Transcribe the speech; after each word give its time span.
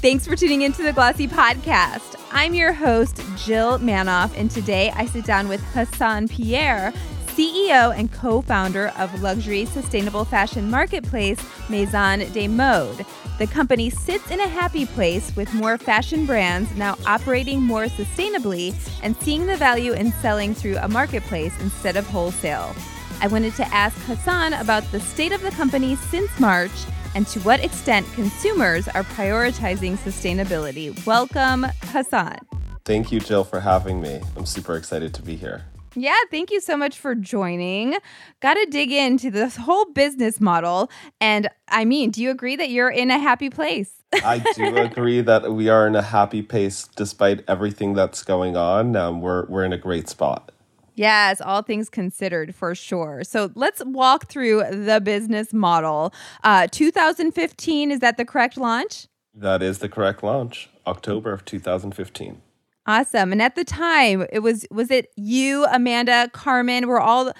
Thanks 0.00 0.26
for 0.26 0.34
tuning 0.34 0.62
into 0.62 0.82
the 0.82 0.94
Glossy 0.94 1.28
Podcast. 1.28 2.18
I'm 2.32 2.54
your 2.54 2.72
host, 2.72 3.20
Jill 3.36 3.78
Manoff, 3.80 4.34
and 4.34 4.50
today 4.50 4.90
I 4.96 5.04
sit 5.04 5.26
down 5.26 5.46
with 5.46 5.62
Hassan 5.74 6.26
Pierre, 6.28 6.90
CEO 7.26 7.94
and 7.94 8.10
co 8.10 8.40
founder 8.40 8.94
of 8.96 9.20
luxury 9.20 9.66
sustainable 9.66 10.24
fashion 10.24 10.70
marketplace 10.70 11.38
Maison 11.68 12.20
de 12.32 12.48
Mode. 12.48 13.04
The 13.38 13.46
company 13.46 13.90
sits 13.90 14.30
in 14.30 14.40
a 14.40 14.48
happy 14.48 14.86
place 14.86 15.36
with 15.36 15.52
more 15.52 15.76
fashion 15.76 16.24
brands 16.24 16.74
now 16.76 16.96
operating 17.04 17.60
more 17.60 17.84
sustainably 17.84 18.74
and 19.02 19.14
seeing 19.18 19.44
the 19.44 19.56
value 19.58 19.92
in 19.92 20.12
selling 20.12 20.54
through 20.54 20.78
a 20.78 20.88
marketplace 20.88 21.52
instead 21.60 21.98
of 21.98 22.06
wholesale. 22.06 22.74
I 23.20 23.26
wanted 23.26 23.54
to 23.56 23.66
ask 23.66 23.98
Hassan 24.06 24.54
about 24.54 24.90
the 24.92 25.00
state 25.00 25.32
of 25.32 25.42
the 25.42 25.50
company 25.50 25.96
since 25.96 26.40
March 26.40 26.72
and 27.14 27.26
to 27.28 27.40
what 27.40 27.62
extent 27.62 28.06
consumers 28.14 28.88
are 28.88 29.04
prioritizing 29.04 29.96
sustainability. 29.98 31.06
Welcome, 31.06 31.66
Hassan. 31.84 32.38
Thank 32.84 33.12
you, 33.12 33.20
Jill, 33.20 33.44
for 33.44 33.60
having 33.60 34.00
me. 34.00 34.20
I'm 34.36 34.46
super 34.46 34.76
excited 34.76 35.14
to 35.14 35.22
be 35.22 35.36
here. 35.36 35.64
Yeah, 35.96 36.16
thank 36.30 36.50
you 36.50 36.60
so 36.60 36.76
much 36.76 36.98
for 36.98 37.14
joining. 37.14 37.96
Got 38.40 38.54
to 38.54 38.66
dig 38.70 38.92
into 38.92 39.30
this 39.30 39.56
whole 39.56 39.86
business 39.86 40.40
model. 40.40 40.90
And 41.20 41.48
I 41.68 41.84
mean, 41.84 42.10
do 42.10 42.22
you 42.22 42.30
agree 42.30 42.54
that 42.56 42.70
you're 42.70 42.90
in 42.90 43.10
a 43.10 43.18
happy 43.18 43.50
place? 43.50 43.92
I 44.24 44.38
do 44.54 44.76
agree 44.76 45.20
that 45.20 45.52
we 45.52 45.68
are 45.68 45.86
in 45.86 45.96
a 45.96 46.02
happy 46.02 46.42
pace 46.42 46.88
despite 46.94 47.42
everything 47.48 47.94
that's 47.94 48.22
going 48.22 48.56
on. 48.56 48.94
Um, 48.94 49.20
we're, 49.20 49.46
we're 49.46 49.64
in 49.64 49.72
a 49.72 49.78
great 49.78 50.08
spot. 50.08 50.52
Yes, 50.94 51.40
all 51.40 51.62
things 51.62 51.88
considered 51.88 52.54
for 52.54 52.74
sure. 52.74 53.22
So 53.24 53.50
let's 53.54 53.82
walk 53.84 54.28
through 54.28 54.64
the 54.70 55.00
business 55.00 55.52
model. 55.52 56.12
Uh, 56.44 56.66
2015, 56.70 57.90
is 57.90 58.00
that 58.00 58.16
the 58.16 58.24
correct 58.24 58.56
launch? 58.56 59.06
That 59.34 59.62
is 59.62 59.78
the 59.78 59.88
correct 59.88 60.22
launch, 60.22 60.68
October 60.86 61.32
of 61.32 61.44
2015. 61.44 62.42
Awesome. 62.86 63.32
And 63.32 63.40
at 63.40 63.54
the 63.54 63.64
time, 63.64 64.26
it 64.32 64.40
was 64.40 64.66
was 64.70 64.90
it 64.90 65.12
you, 65.16 65.64
Amanda, 65.66 66.28
Carmen, 66.32 66.88
were 66.88 67.00
all 67.00 67.32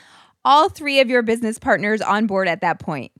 all 0.45 0.69
three 0.69 1.01
of 1.01 1.11
your 1.11 1.23
business 1.23 1.59
partners 1.59 2.01
on 2.01 2.27
board 2.27 2.47
at 2.47 2.61
that 2.61 2.79
point? 2.79 3.13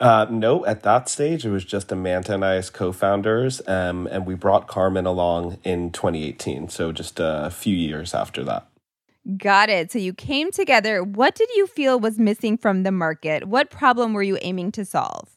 Uh, 0.00 0.26
no, 0.28 0.66
at 0.66 0.82
that 0.82 1.08
stage, 1.08 1.46
it 1.46 1.50
was 1.50 1.64
just 1.64 1.92
Amanda 1.92 2.34
and 2.34 2.44
I 2.44 2.56
as 2.56 2.70
co 2.70 2.92
founders, 2.92 3.62
um, 3.68 4.08
and 4.08 4.26
we 4.26 4.34
brought 4.34 4.66
Carmen 4.66 5.06
along 5.06 5.58
in 5.62 5.92
2018. 5.92 6.68
So 6.68 6.90
just 6.90 7.20
a 7.20 7.50
few 7.50 7.76
years 7.76 8.12
after 8.14 8.42
that. 8.44 8.66
Got 9.38 9.70
it. 9.70 9.90
So 9.90 9.98
you 9.98 10.12
came 10.12 10.50
together. 10.50 11.02
What 11.02 11.34
did 11.34 11.48
you 11.56 11.66
feel 11.66 11.98
was 11.98 12.18
missing 12.18 12.58
from 12.58 12.82
the 12.82 12.92
market? 12.92 13.46
What 13.46 13.70
problem 13.70 14.12
were 14.12 14.22
you 14.22 14.38
aiming 14.42 14.72
to 14.72 14.84
solve? 14.84 15.30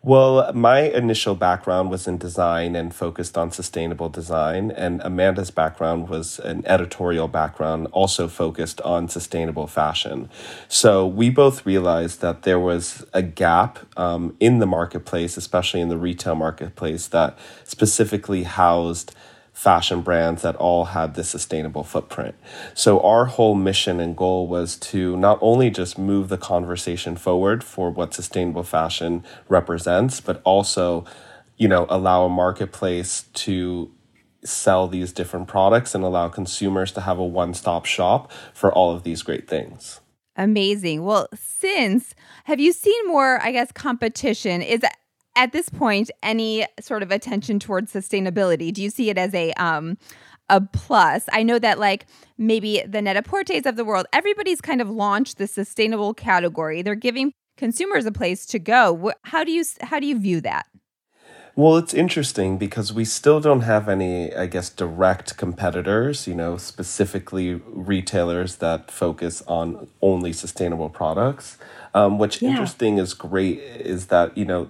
Well, 0.00 0.52
my 0.52 0.82
initial 0.82 1.34
background 1.34 1.90
was 1.90 2.06
in 2.06 2.18
design 2.18 2.76
and 2.76 2.94
focused 2.94 3.36
on 3.36 3.50
sustainable 3.50 4.08
design. 4.08 4.70
And 4.70 5.00
Amanda's 5.02 5.50
background 5.50 6.08
was 6.08 6.38
an 6.38 6.62
editorial 6.66 7.26
background, 7.26 7.88
also 7.90 8.28
focused 8.28 8.80
on 8.82 9.08
sustainable 9.08 9.66
fashion. 9.66 10.30
So 10.68 11.04
we 11.04 11.30
both 11.30 11.66
realized 11.66 12.20
that 12.20 12.42
there 12.42 12.60
was 12.60 13.04
a 13.12 13.22
gap 13.22 13.80
um, 13.98 14.36
in 14.38 14.60
the 14.60 14.66
marketplace, 14.66 15.36
especially 15.36 15.80
in 15.80 15.88
the 15.88 15.98
retail 15.98 16.36
marketplace, 16.36 17.08
that 17.08 17.36
specifically 17.64 18.44
housed 18.44 19.14
fashion 19.58 20.02
brands 20.02 20.42
that 20.42 20.54
all 20.54 20.84
had 20.84 21.16
this 21.16 21.28
sustainable 21.28 21.82
footprint. 21.82 22.36
So 22.74 23.00
our 23.00 23.24
whole 23.24 23.56
mission 23.56 23.98
and 23.98 24.16
goal 24.16 24.46
was 24.46 24.76
to 24.76 25.16
not 25.16 25.36
only 25.40 25.68
just 25.68 25.98
move 25.98 26.28
the 26.28 26.38
conversation 26.38 27.16
forward 27.16 27.64
for 27.64 27.90
what 27.90 28.14
sustainable 28.14 28.62
fashion 28.62 29.24
represents, 29.48 30.20
but 30.20 30.40
also, 30.44 31.04
you 31.56 31.66
know, 31.66 31.88
allow 31.90 32.24
a 32.24 32.28
marketplace 32.28 33.24
to 33.34 33.90
sell 34.44 34.86
these 34.86 35.12
different 35.12 35.48
products 35.48 35.92
and 35.92 36.04
allow 36.04 36.28
consumers 36.28 36.92
to 36.92 37.00
have 37.00 37.18
a 37.18 37.24
one-stop 37.24 37.84
shop 37.84 38.30
for 38.54 38.72
all 38.72 38.94
of 38.94 39.02
these 39.02 39.22
great 39.22 39.48
things. 39.48 39.98
Amazing. 40.36 41.02
Well, 41.02 41.26
since 41.34 42.14
have 42.44 42.60
you 42.60 42.72
seen 42.72 43.08
more, 43.08 43.42
I 43.42 43.50
guess, 43.50 43.72
competition? 43.72 44.62
Is 44.62 44.84
at 45.38 45.52
this 45.52 45.68
point 45.70 46.10
any 46.22 46.66
sort 46.80 47.02
of 47.02 47.10
attention 47.10 47.58
towards 47.58 47.92
sustainability? 47.92 48.72
Do 48.72 48.82
you 48.82 48.90
see 48.90 49.08
it 49.08 49.16
as 49.16 49.32
a 49.34 49.52
um 49.52 49.96
a 50.50 50.60
plus? 50.60 51.24
I 51.32 51.42
know 51.42 51.58
that 51.58 51.78
like 51.78 52.06
maybe 52.36 52.82
the 52.86 53.00
Net-a-Porters 53.00 53.64
of 53.66 53.76
the 53.76 53.84
world, 53.84 54.06
everybody's 54.12 54.60
kind 54.60 54.80
of 54.80 54.90
launched 54.90 55.38
the 55.38 55.46
sustainable 55.46 56.12
category. 56.12 56.82
They're 56.82 56.94
giving 56.94 57.32
consumers 57.56 58.06
a 58.06 58.12
place 58.12 58.46
to 58.46 58.58
go. 58.58 59.12
How 59.22 59.44
do 59.44 59.52
you 59.52 59.64
how 59.80 60.00
do 60.00 60.06
you 60.06 60.18
view 60.18 60.40
that? 60.42 60.66
Well, 61.54 61.76
it's 61.76 61.92
interesting 61.92 62.56
because 62.56 62.92
we 62.92 63.04
still 63.04 63.40
don't 63.40 63.62
have 63.62 63.88
any, 63.88 64.32
I 64.32 64.46
guess, 64.46 64.70
direct 64.70 65.36
competitors, 65.36 66.28
you 66.28 66.34
know, 66.34 66.56
specifically 66.56 67.54
retailers 67.66 68.56
that 68.56 68.92
focus 68.92 69.42
on 69.48 69.88
only 70.00 70.32
sustainable 70.32 70.88
products. 70.88 71.58
Um, 71.94 72.16
what's 72.18 72.40
yeah. 72.40 72.50
interesting 72.50 72.98
is 72.98 73.12
great 73.12 73.58
is 73.58 74.06
that, 74.06 74.38
you 74.38 74.44
know, 74.44 74.68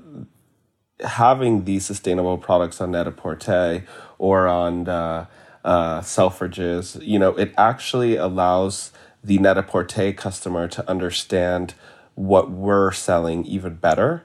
having 1.00 1.64
these 1.64 1.86
sustainable 1.86 2.38
products 2.38 2.80
on 2.80 2.90
Net-a-Porter 2.90 3.84
or 4.18 4.48
on 4.48 4.88
uh, 4.88 5.26
uh, 5.64 6.00
Selfridges, 6.00 7.04
you 7.06 7.18
know, 7.18 7.36
it 7.36 7.54
actually 7.56 8.16
allows 8.16 8.92
the 9.22 9.38
Net-a-Porter 9.38 10.12
customer 10.12 10.68
to 10.68 10.88
understand 10.88 11.74
what 12.14 12.50
we're 12.50 12.92
selling 12.92 13.44
even 13.46 13.74
better. 13.74 14.24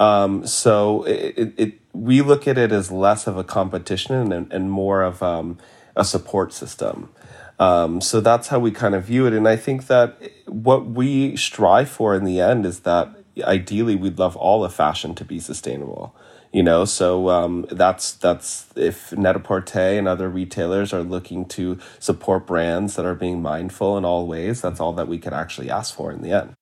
Um, 0.00 0.46
so 0.46 1.04
it, 1.04 1.34
it, 1.36 1.54
it, 1.56 1.80
we 1.92 2.22
look 2.22 2.46
at 2.46 2.58
it 2.58 2.72
as 2.72 2.90
less 2.90 3.26
of 3.26 3.36
a 3.36 3.44
competition 3.44 4.32
and, 4.32 4.52
and 4.52 4.70
more 4.70 5.02
of 5.02 5.22
um, 5.22 5.58
a 5.96 6.04
support 6.04 6.52
system. 6.52 7.10
Um, 7.58 8.00
so 8.00 8.20
that's 8.20 8.48
how 8.48 8.60
we 8.60 8.70
kind 8.70 8.94
of 8.94 9.04
view 9.04 9.26
it. 9.26 9.32
And 9.32 9.48
I 9.48 9.56
think 9.56 9.88
that 9.88 10.20
what 10.46 10.86
we 10.86 11.36
strive 11.36 11.88
for 11.88 12.14
in 12.14 12.24
the 12.24 12.40
end 12.40 12.64
is 12.64 12.80
that 12.80 13.08
ideally 13.44 13.96
we'd 13.96 14.18
love 14.18 14.36
all 14.36 14.64
of 14.64 14.74
fashion 14.74 15.14
to 15.14 15.24
be 15.24 15.40
sustainable 15.40 16.14
you 16.52 16.62
know? 16.62 16.84
So 16.84 17.28
um, 17.28 17.66
that's 17.70 18.12
that's 18.12 18.66
if 18.76 19.12
net-a-porter 19.12 19.78
and 19.78 20.08
other 20.08 20.28
retailers 20.28 20.92
are 20.92 21.02
looking 21.02 21.44
to 21.46 21.78
support 21.98 22.46
brands 22.46 22.96
that 22.96 23.04
are 23.04 23.14
being 23.14 23.42
mindful 23.42 23.98
in 23.98 24.04
all 24.04 24.26
ways 24.26 24.60
that's 24.60 24.80
all 24.80 24.92
that 24.94 25.08
we 25.08 25.18
could 25.18 25.32
actually 25.32 25.70
ask 25.70 25.94
for 25.94 26.10
in 26.10 26.22
the 26.22 26.32
end. 26.32 26.54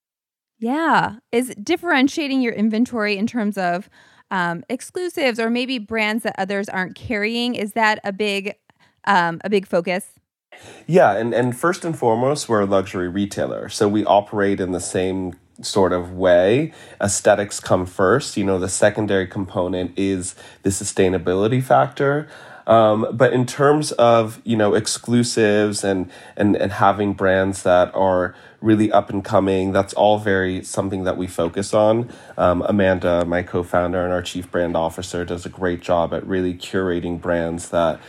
Yeah. 0.58 1.16
Is 1.32 1.54
differentiating 1.62 2.40
your 2.40 2.54
inventory 2.54 3.16
in 3.16 3.26
terms 3.26 3.58
of 3.58 3.88
um, 4.30 4.64
exclusives 4.68 5.38
or 5.38 5.50
maybe 5.50 5.78
brands 5.78 6.24
that 6.24 6.34
others 6.38 6.68
aren't 6.68 6.96
carrying 6.96 7.54
is 7.54 7.74
that 7.74 8.00
a 8.02 8.12
big 8.12 8.54
um, 9.04 9.40
a 9.44 9.50
big 9.50 9.66
focus? 9.66 10.06
Yeah 10.86 11.12
and, 11.12 11.34
and 11.34 11.56
first 11.56 11.84
and 11.84 11.96
foremost 11.96 12.48
we're 12.48 12.62
a 12.62 12.66
luxury 12.66 13.08
retailer 13.08 13.68
so 13.68 13.88
we 13.88 14.04
operate 14.04 14.58
in 14.58 14.72
the 14.72 14.80
same 14.80 15.34
sort 15.62 15.92
of 15.92 16.12
way. 16.12 16.72
Aesthetics 17.00 17.60
come 17.60 17.86
first. 17.86 18.36
You 18.36 18.44
know, 18.44 18.58
the 18.58 18.68
secondary 18.68 19.26
component 19.26 19.98
is 19.98 20.34
the 20.62 20.70
sustainability 20.70 21.62
factor. 21.62 22.28
Um, 22.66 23.06
but 23.12 23.32
in 23.32 23.46
terms 23.46 23.92
of 23.92 24.40
you 24.44 24.56
know 24.56 24.74
exclusives 24.74 25.84
and 25.84 26.10
and 26.36 26.56
and 26.56 26.72
having 26.72 27.12
brands 27.12 27.62
that 27.62 27.94
are 27.94 28.34
really 28.60 28.90
up 28.90 29.08
and 29.08 29.24
coming, 29.24 29.70
that's 29.70 29.94
all 29.94 30.18
very 30.18 30.64
something 30.64 31.04
that 31.04 31.16
we 31.16 31.28
focus 31.28 31.72
on. 31.72 32.10
Um, 32.36 32.62
Amanda, 32.62 33.24
my 33.24 33.42
co-founder 33.42 34.02
and 34.02 34.12
our 34.12 34.22
chief 34.22 34.50
brand 34.50 34.76
officer, 34.76 35.24
does 35.24 35.46
a 35.46 35.48
great 35.48 35.80
job 35.80 36.12
at 36.12 36.26
really 36.26 36.54
curating 36.54 37.20
brands 37.20 37.68
that 37.68 38.00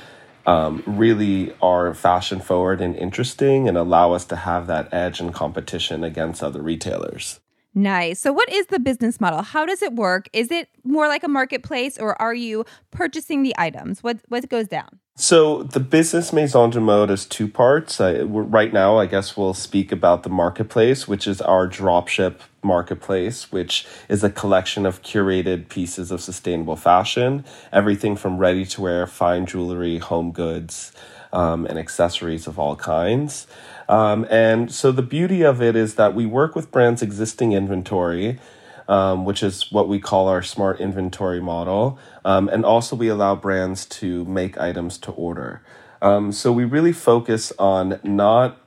um, 0.48 0.82
really 0.88 1.54
are 1.62 1.94
fashion 1.94 2.40
forward 2.40 2.82
and 2.82 2.96
interesting 2.96 3.68
and 3.68 3.78
allow 3.78 4.14
us 4.14 4.26
to 4.26 4.36
have 4.38 4.66
that 4.68 4.92
edge 4.94 5.20
in 5.20 5.32
competition 5.32 6.04
against 6.04 6.42
other 6.42 6.62
retailers. 6.62 7.42
Nice. 7.76 8.22
So, 8.22 8.34
what 8.34 8.50
is 8.50 8.66
the 8.68 8.80
business 8.80 9.22
model? 9.22 9.44
How 9.44 9.64
does 9.64 9.84
it 9.84 9.94
work? 9.94 10.30
Is 10.34 10.50
it 10.50 10.70
more 10.84 11.08
like 11.08 11.24
a 11.24 11.28
marketplace, 11.28 12.00
or 12.00 12.20
are 12.20 12.34
you 12.34 12.66
purchasing 12.90 13.44
the 13.44 13.54
items? 13.56 14.02
What 14.02 14.18
what 14.30 14.50
goes 14.50 14.68
down? 14.68 15.00
So, 15.16 15.62
the 15.62 15.80
business 15.80 16.34
Maison 16.34 16.72
de 16.72 16.80
Mode 16.80 17.12
is 17.12 17.26
two 17.26 17.48
parts. 17.48 18.02
Uh, 18.02 18.26
right 18.26 18.74
now, 18.74 18.98
I 18.98 19.06
guess 19.06 19.38
we'll 19.38 19.54
speak 19.54 19.92
about 19.92 20.24
the 20.24 20.30
marketplace, 20.30 21.08
which 21.08 21.28
is 21.28 21.40
our 21.40 21.68
dropship 21.68 22.40
marketplace, 22.68 23.52
which 23.52 23.88
is 24.08 24.24
a 24.24 24.30
collection 24.30 24.86
of 24.86 25.02
curated 25.02 25.70
pieces 25.70 26.12
of 26.12 26.22
sustainable 26.22 26.76
fashion, 26.76 27.44
everything 27.72 28.16
from 28.16 28.38
ready 28.38 28.66
to 28.66 28.82
wear, 28.82 29.08
fine 29.08 29.46
jewelry, 29.46 29.98
home 29.98 30.32
goods, 30.32 30.92
um, 31.34 31.66
and 31.66 31.80
accessories 31.80 32.48
of 32.48 32.60
all 32.60 32.76
kinds. 32.76 33.48
Um, 33.90 34.26
and 34.30 34.72
so 34.72 34.92
the 34.92 35.02
beauty 35.02 35.42
of 35.44 35.62
it 35.62 35.76
is 35.76 35.96
that 35.96 36.14
we 36.14 36.26
work 36.26 36.56
with 36.56 36.72
brands' 36.72 37.02
existing 37.02 37.54
inventory, 37.54 38.40
um, 38.88 39.26
which 39.26 39.44
is 39.44 39.72
what 39.72 39.88
we 39.88 40.00
call 40.00 40.28
our 40.28 40.44
smart 40.44 40.80
inventory 40.80 41.42
model. 41.42 41.98
Um, 42.24 42.50
and 42.50 42.66
also, 42.66 42.96
we 42.96 43.08
allow 43.08 43.36
brands 43.36 43.86
to 44.00 44.26
make 44.26 44.58
items 44.58 44.98
to 45.00 45.12
order. 45.12 45.62
Um, 46.02 46.32
so 46.32 46.52
we 46.52 46.64
really 46.64 46.94
focus 46.94 47.52
on 47.58 48.00
not 48.04 48.62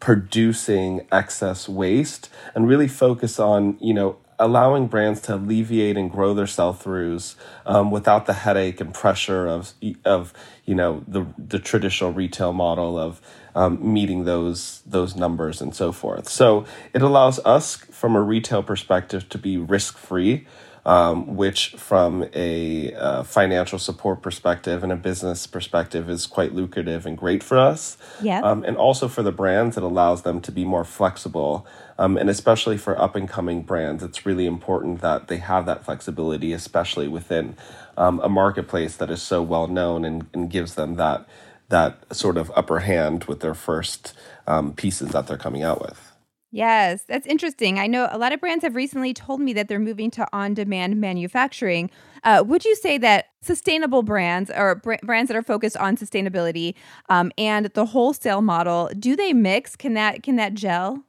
producing 0.00 1.06
excess 1.10 1.68
waste 1.68 2.30
and 2.54 2.68
really 2.68 2.88
focus 2.88 3.38
on, 3.38 3.78
you 3.80 3.94
know, 3.94 4.16
allowing 4.38 4.86
brands 4.86 5.20
to 5.22 5.34
alleviate 5.34 5.96
and 5.96 6.10
grow 6.10 6.34
their 6.34 6.46
sell 6.46 6.74
throughs 6.74 7.36
um, 7.64 7.90
without 7.90 8.26
the 8.26 8.32
headache 8.34 8.80
and 8.80 8.92
pressure 8.92 9.46
of 9.46 9.72
of 10.04 10.32
you 10.64 10.74
know 10.74 11.02
the 11.08 11.26
the 11.38 11.58
traditional 11.58 12.12
retail 12.12 12.52
model 12.52 12.98
of 12.98 13.20
um, 13.54 13.78
meeting 13.92 14.24
those 14.24 14.82
those 14.86 15.16
numbers 15.16 15.60
and 15.62 15.74
so 15.74 15.92
forth. 15.92 16.28
So 16.28 16.66
it 16.92 17.02
allows 17.02 17.38
us 17.40 17.76
from 17.76 18.14
a 18.14 18.20
retail 18.22 18.62
perspective 18.62 19.28
to 19.30 19.38
be 19.38 19.56
risk 19.56 19.96
free 19.96 20.46
um, 20.86 21.34
which 21.34 21.70
from 21.70 22.28
a 22.32 22.94
uh, 22.94 23.24
financial 23.24 23.78
support 23.78 24.22
perspective 24.22 24.84
and 24.84 24.92
a 24.92 24.96
business 24.96 25.44
perspective 25.44 26.08
is 26.08 26.28
quite 26.28 26.54
lucrative 26.54 27.04
and 27.04 27.18
great 27.18 27.42
for 27.42 27.58
us. 27.58 27.98
Yeah. 28.22 28.40
Um, 28.40 28.62
and 28.62 28.76
also 28.76 29.08
for 29.08 29.24
the 29.24 29.32
brands, 29.32 29.76
it 29.76 29.82
allows 29.82 30.22
them 30.22 30.40
to 30.42 30.52
be 30.52 30.64
more 30.64 30.84
flexible. 30.84 31.66
Um, 31.98 32.16
and 32.16 32.30
especially 32.30 32.78
for 32.78 32.98
up 33.00 33.16
and 33.16 33.28
coming 33.28 33.62
brands, 33.62 34.04
it's 34.04 34.24
really 34.24 34.46
important 34.46 35.00
that 35.00 35.26
they 35.26 35.38
have 35.38 35.66
that 35.66 35.84
flexibility, 35.84 36.52
especially 36.52 37.08
within 37.08 37.56
um, 37.96 38.20
a 38.20 38.28
marketplace 38.28 38.96
that 38.96 39.10
is 39.10 39.20
so 39.20 39.42
well 39.42 39.66
known 39.66 40.04
and, 40.04 40.26
and 40.32 40.50
gives 40.50 40.76
them 40.76 40.94
that 40.94 41.28
that 41.68 41.98
sort 42.14 42.36
of 42.36 42.52
upper 42.54 42.78
hand 42.78 43.24
with 43.24 43.40
their 43.40 43.54
first 43.54 44.14
um, 44.46 44.72
pieces 44.72 45.08
that 45.08 45.26
they're 45.26 45.36
coming 45.36 45.64
out 45.64 45.82
with. 45.82 46.05
Yes, 46.52 47.02
that's 47.06 47.26
interesting. 47.26 47.78
I 47.78 47.86
know 47.86 48.08
a 48.10 48.18
lot 48.18 48.32
of 48.32 48.40
brands 48.40 48.62
have 48.64 48.76
recently 48.76 49.12
told 49.12 49.40
me 49.40 49.52
that 49.54 49.68
they're 49.68 49.78
moving 49.78 50.10
to 50.12 50.26
on 50.32 50.54
demand 50.54 50.96
manufacturing. 51.00 51.90
Uh, 52.24 52.42
would 52.46 52.64
you 52.64 52.74
say 52.76 52.98
that 52.98 53.26
sustainable 53.42 54.02
brands 54.02 54.50
or 54.50 54.76
br- 54.76 54.94
brands 55.02 55.28
that 55.28 55.36
are 55.36 55.42
focused 55.42 55.76
on 55.76 55.96
sustainability 55.96 56.74
um, 57.08 57.30
and 57.36 57.66
the 57.66 57.86
wholesale 57.86 58.42
model, 58.42 58.90
do 58.98 59.16
they 59.16 59.32
mix? 59.32 59.76
Can 59.76 59.94
that 59.94 60.22
can 60.22 60.36
that 60.36 60.54
gel? 60.54 61.02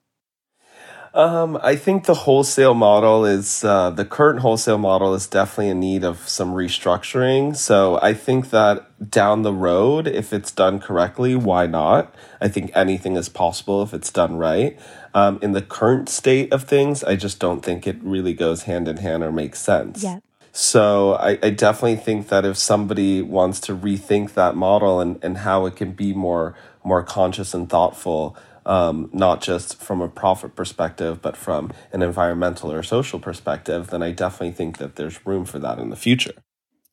Um, 1.18 1.58
I 1.64 1.76
think 1.76 2.06
the 2.06 2.14
wholesale 2.14 2.76
model 2.76 3.26
is 3.26 3.64
uh, 3.64 3.90
the 3.90 4.06
current 4.06 4.42
wholesale 4.42 4.78
model 4.78 5.16
is 5.16 5.26
definitely 5.26 5.70
in 5.70 5.80
need 5.80 6.04
of 6.04 6.30
some 6.30 6.54
restructuring. 6.54 7.58
So 7.58 8.00
I 8.04 8.14
think 8.14 8.52
that 8.52 9.10
down 9.10 9.42
the 9.42 9.52
road, 9.52 10.06
if 10.06 10.32
it's 10.32 10.52
done 10.52 10.80
correctly, 10.80 11.36
why 11.36 11.66
not? 11.66 12.14
I 12.40 12.50
think 12.50 12.70
anything 12.76 13.16
is 13.16 13.30
possible 13.30 13.82
if 13.82 13.96
it's 13.96 14.12
done 14.12 14.38
right. 14.38 14.78
Um, 15.16 15.40
in 15.42 15.54
the 15.54 15.64
current 15.64 16.08
state 16.08 16.54
of 16.54 16.66
things, 16.66 17.04
I 17.04 17.16
just 17.16 17.40
don't 17.40 17.66
think 17.66 17.88
it 17.88 17.98
really 18.04 18.36
goes 18.36 18.64
hand 18.64 18.88
in 18.88 18.98
hand 18.98 19.24
or 19.24 19.32
makes 19.32 19.60
sense. 19.60 20.04
Yeah. 20.04 20.20
So 20.52 21.14
I, 21.14 21.40
I 21.42 21.50
definitely 21.50 21.96
think 21.96 22.28
that 22.28 22.46
if 22.46 22.58
somebody 22.58 23.24
wants 23.24 23.60
to 23.62 23.76
rethink 23.76 24.36
that 24.36 24.56
model 24.56 25.00
and, 25.00 25.18
and 25.24 25.40
how 25.40 25.66
it 25.66 25.76
can 25.76 25.94
be 25.94 26.14
more 26.14 26.56
more 26.84 27.04
conscious 27.04 27.54
and 27.54 27.70
thoughtful, 27.70 28.38
um, 28.68 29.10
not 29.14 29.42
just 29.42 29.82
from 29.82 30.02
a 30.02 30.10
profit 30.10 30.56
perspective, 30.56 31.22
but 31.22 31.36
from 31.36 31.72
an 31.92 32.04
environmental 32.04 32.72
or 32.72 32.84
social 32.84 33.20
perspective, 33.20 33.88
then 33.88 34.04
I 34.04 34.12
definitely 34.12 34.52
think 34.52 34.78
that 34.78 34.96
there's 34.96 35.26
room 35.26 35.46
for 35.46 35.58
that 35.60 35.80
in 35.80 35.90
the 35.90 35.96
future. 35.96 36.34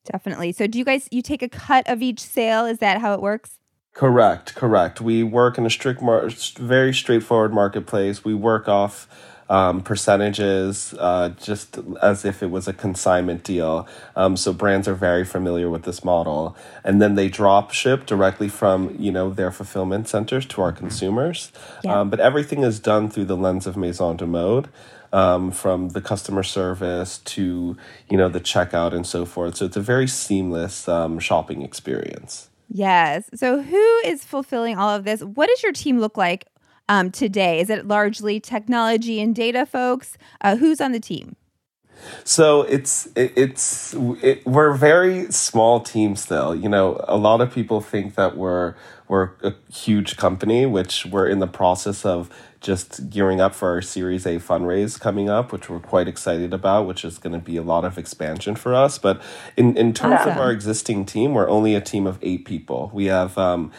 Definitely. 0.04 0.52
So, 0.52 0.66
do 0.66 0.78
you 0.78 0.84
guys 0.84 1.08
you 1.10 1.22
take 1.22 1.42
a 1.42 1.48
cut 1.48 1.88
of 1.88 2.02
each 2.02 2.20
sale? 2.20 2.64
Is 2.64 2.78
that 2.78 3.00
how 3.00 3.14
it 3.14 3.20
works? 3.20 3.58
Correct, 3.94 4.54
correct. 4.54 5.00
We 5.00 5.22
work 5.22 5.56
in 5.56 5.66
a 5.66 5.70
strict, 5.70 6.02
mar- 6.02 6.28
very 6.58 6.92
straightforward 6.92 7.52
marketplace. 7.52 8.24
We 8.24 8.34
work 8.34 8.68
off 8.68 9.08
um, 9.48 9.82
percentages, 9.82 10.94
uh, 10.98 11.30
just 11.30 11.78
as 12.00 12.24
if 12.24 12.42
it 12.42 12.50
was 12.50 12.66
a 12.66 12.72
consignment 12.72 13.44
deal. 13.44 13.86
Um, 14.16 14.36
so 14.36 14.52
brands 14.52 14.88
are 14.88 14.94
very 14.94 15.24
familiar 15.24 15.68
with 15.68 15.82
this 15.82 16.04
model, 16.04 16.56
and 16.82 17.00
then 17.00 17.14
they 17.14 17.28
drop 17.28 17.72
ship 17.72 18.06
directly 18.06 18.48
from 18.48 18.96
you 18.98 19.12
know 19.12 19.30
their 19.30 19.50
fulfillment 19.50 20.08
centers 20.08 20.46
to 20.46 20.62
our 20.62 20.72
consumers. 20.72 21.52
Yeah. 21.82 22.00
Um, 22.00 22.10
but 22.10 22.20
everything 22.20 22.62
is 22.62 22.80
done 22.80 23.10
through 23.10 23.26
the 23.26 23.36
lens 23.36 23.66
of 23.66 23.76
Maison 23.76 24.16
de 24.16 24.26
Mode. 24.26 24.68
Um, 25.12 25.52
from 25.52 25.90
the 25.90 26.00
customer 26.00 26.42
service 26.42 27.18
to 27.18 27.76
you 28.10 28.16
know 28.16 28.28
the 28.28 28.40
checkout 28.40 28.92
and 28.92 29.06
so 29.06 29.24
forth. 29.24 29.54
So 29.54 29.66
it's 29.66 29.76
a 29.76 29.80
very 29.80 30.08
seamless 30.08 30.88
um, 30.88 31.20
shopping 31.20 31.62
experience. 31.62 32.48
Yes. 32.68 33.30
So 33.32 33.62
who 33.62 34.00
is 34.04 34.24
fulfilling 34.24 34.76
all 34.76 34.90
of 34.90 35.04
this? 35.04 35.22
What 35.22 35.48
does 35.48 35.62
your 35.62 35.70
team 35.70 36.00
look 36.00 36.16
like 36.16 36.46
um, 36.88 37.10
today? 37.10 37.60
Is 37.60 37.70
it 37.70 37.86
largely 37.86 38.40
technology 38.40 39.20
and 39.20 39.34
data 39.34 39.66
folks? 39.66 40.16
Uh, 40.40 40.56
who's 40.56 40.80
on 40.80 40.92
the 40.92 41.00
team? 41.00 41.36
So 42.24 42.62
it's 42.62 43.06
it, 43.14 43.32
it's 43.36 43.94
it, 44.22 44.44
we're 44.46 44.70
a 44.70 44.76
very 44.76 45.30
small 45.30 45.80
team 45.80 46.16
still. 46.16 46.54
You 46.54 46.68
know, 46.68 47.02
a 47.06 47.16
lot 47.16 47.40
of 47.40 47.52
people 47.52 47.80
think 47.80 48.14
that 48.16 48.36
we're 48.36 48.74
we're 49.08 49.30
a 49.42 49.54
huge 49.72 50.16
company, 50.16 50.66
which 50.66 51.06
we're 51.06 51.28
in 51.28 51.38
the 51.38 51.46
process 51.46 52.04
of 52.04 52.30
just 52.60 53.10
gearing 53.10 53.40
up 53.40 53.54
for 53.54 53.68
our 53.70 53.82
Series 53.82 54.24
A 54.26 54.36
fundraise 54.36 54.98
coming 54.98 55.28
up, 55.28 55.52
which 55.52 55.68
we're 55.68 55.80
quite 55.80 56.08
excited 56.08 56.54
about, 56.54 56.86
which 56.86 57.04
is 57.04 57.18
going 57.18 57.34
to 57.34 57.38
be 57.38 57.56
a 57.56 57.62
lot 57.62 57.84
of 57.84 57.98
expansion 57.98 58.54
for 58.54 58.74
us. 58.74 58.98
But 58.98 59.22
in 59.56 59.76
in 59.76 59.92
terms 59.92 60.20
awesome. 60.20 60.32
of 60.32 60.38
our 60.38 60.50
existing 60.50 61.06
team, 61.06 61.34
we're 61.34 61.48
only 61.48 61.74
a 61.74 61.80
team 61.80 62.06
of 62.06 62.18
eight 62.22 62.44
people. 62.44 62.90
We 62.92 63.06
have 63.06 63.38
um, 63.38 63.72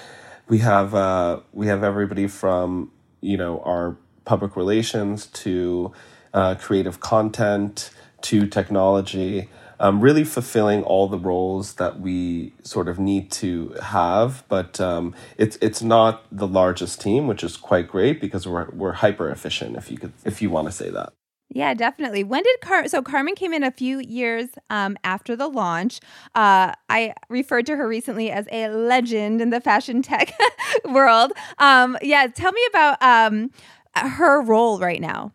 we 0.47 0.59
have 0.59 0.93
uh, 0.93 1.39
we 1.51 1.67
have 1.67 1.83
everybody 1.83 2.27
from 2.27 2.91
you 3.25 3.37
know 3.37 3.61
our 3.61 3.97
public 4.23 4.55
relations 4.55 5.27
to 5.27 5.91
uh, 6.33 6.55
creative 6.55 6.99
content 6.99 7.91
to 8.21 8.47
technology 8.47 9.49
um, 9.79 10.01
really 10.01 10.23
fulfilling 10.23 10.83
all 10.83 11.07
the 11.07 11.17
roles 11.17 11.73
that 11.73 11.99
we 11.99 12.53
sort 12.63 12.87
of 12.87 12.99
need 12.99 13.31
to 13.31 13.75
have. 13.81 14.43
But 14.47 14.79
um, 14.79 15.13
it's 15.37 15.57
it's 15.61 15.81
not 15.81 16.25
the 16.31 16.47
largest 16.47 17.01
team 17.01 17.27
which 17.27 17.43
is 17.43 17.57
quite 17.57 17.87
great 17.87 18.21
because 18.21 18.47
we're 18.47 18.69
we're 18.71 18.93
hyper 18.93 19.29
efficient 19.29 19.75
if 19.75 19.91
you 19.91 19.97
could 19.97 20.13
if 20.23 20.41
you 20.41 20.49
want 20.49 20.67
to 20.67 20.71
say 20.71 20.89
that 20.89 21.13
yeah, 21.49 21.73
definitely. 21.73 22.23
When 22.23 22.43
did 22.43 22.61
Car? 22.61 22.87
So 22.87 23.01
Carmen 23.01 23.35
came 23.35 23.53
in 23.53 23.63
a 23.63 23.71
few 23.71 23.99
years 23.99 24.49
um, 24.69 24.97
after 25.03 25.35
the 25.35 25.47
launch. 25.47 25.99
Uh, 26.33 26.73
I 26.89 27.13
referred 27.29 27.65
to 27.67 27.75
her 27.75 27.87
recently 27.87 28.31
as 28.31 28.47
a 28.51 28.67
legend 28.69 29.41
in 29.41 29.51
the 29.51 29.61
fashion 29.61 30.01
tech 30.01 30.33
world. 30.85 31.31
Um, 31.59 31.97
yeah, 32.01 32.27
tell 32.27 32.51
me 32.51 32.61
about 32.69 33.01
um, 33.01 33.51
her 33.95 34.41
role 34.41 34.79
right 34.79 34.99
now, 34.99 35.31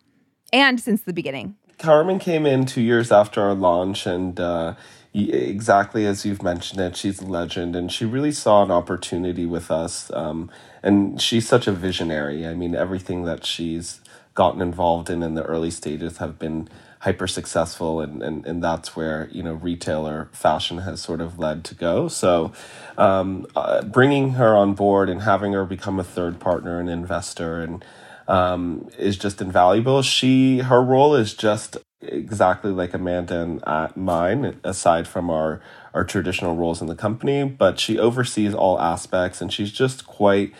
and 0.51 0.79
since 0.79 1.01
the 1.01 1.13
beginning. 1.13 1.55
Carmen 1.79 2.19
came 2.19 2.45
in 2.45 2.65
two 2.65 2.81
years 2.81 3.11
after 3.11 3.41
our 3.41 3.55
launch, 3.55 4.05
and 4.05 4.39
uh, 4.39 4.75
exactly 5.13 6.05
as 6.05 6.25
you've 6.25 6.43
mentioned 6.43 6.79
it, 6.81 6.95
she's 6.95 7.21
a 7.21 7.25
legend, 7.25 7.75
and 7.75 7.91
she 7.91 8.05
really 8.05 8.31
saw 8.31 8.63
an 8.63 8.69
opportunity 8.69 9.45
with 9.45 9.71
us. 9.71 10.11
Um, 10.13 10.51
and 10.83 11.21
she's 11.21 11.47
such 11.47 11.67
a 11.67 11.71
visionary. 11.71 12.45
I 12.45 12.53
mean, 12.53 12.75
everything 12.75 13.23
that 13.25 13.45
she's 13.45 14.00
gotten 14.33 14.61
involved 14.61 15.09
in 15.09 15.23
in 15.23 15.35
the 15.35 15.43
early 15.43 15.71
stages 15.71 16.17
have 16.17 16.39
been 16.39 16.69
hyper 17.01 17.25
successful 17.27 17.99
and, 17.99 18.21
and, 18.21 18.45
and 18.45 18.63
that's 18.63 18.95
where 18.95 19.27
you 19.31 19.41
know 19.41 19.53
retailer 19.53 20.29
fashion 20.33 20.79
has 20.79 21.01
sort 21.01 21.19
of 21.19 21.39
led 21.39 21.63
to 21.65 21.75
go. 21.75 22.07
So 22.07 22.53
um, 22.97 23.47
uh, 23.55 23.81
bringing 23.83 24.33
her 24.33 24.55
on 24.55 24.73
board 24.73 25.09
and 25.09 25.21
having 25.23 25.53
her 25.53 25.65
become 25.65 25.99
a 25.99 26.03
third 26.03 26.39
partner 26.39 26.79
and 26.79 26.89
investor 26.89 27.61
and 27.61 27.83
um, 28.27 28.89
is 28.97 29.17
just 29.17 29.41
invaluable. 29.41 30.01
She 30.03 30.59
her 30.59 30.81
role 30.81 31.15
is 31.15 31.33
just 31.33 31.77
exactly 32.01 32.71
like 32.71 32.93
amanda 32.93 33.39
and 33.41 33.63
uh, 33.65 33.87
mine 33.95 34.59
aside 34.63 35.07
from 35.07 35.29
our 35.29 35.61
our 35.93 36.03
traditional 36.03 36.55
roles 36.55 36.81
in 36.81 36.87
the 36.87 36.95
company 36.95 37.43
but 37.43 37.79
she 37.79 37.99
oversees 37.99 38.55
all 38.55 38.79
aspects 38.79 39.39
and 39.39 39.53
she's 39.53 39.71
just 39.71 40.07
quite 40.07 40.51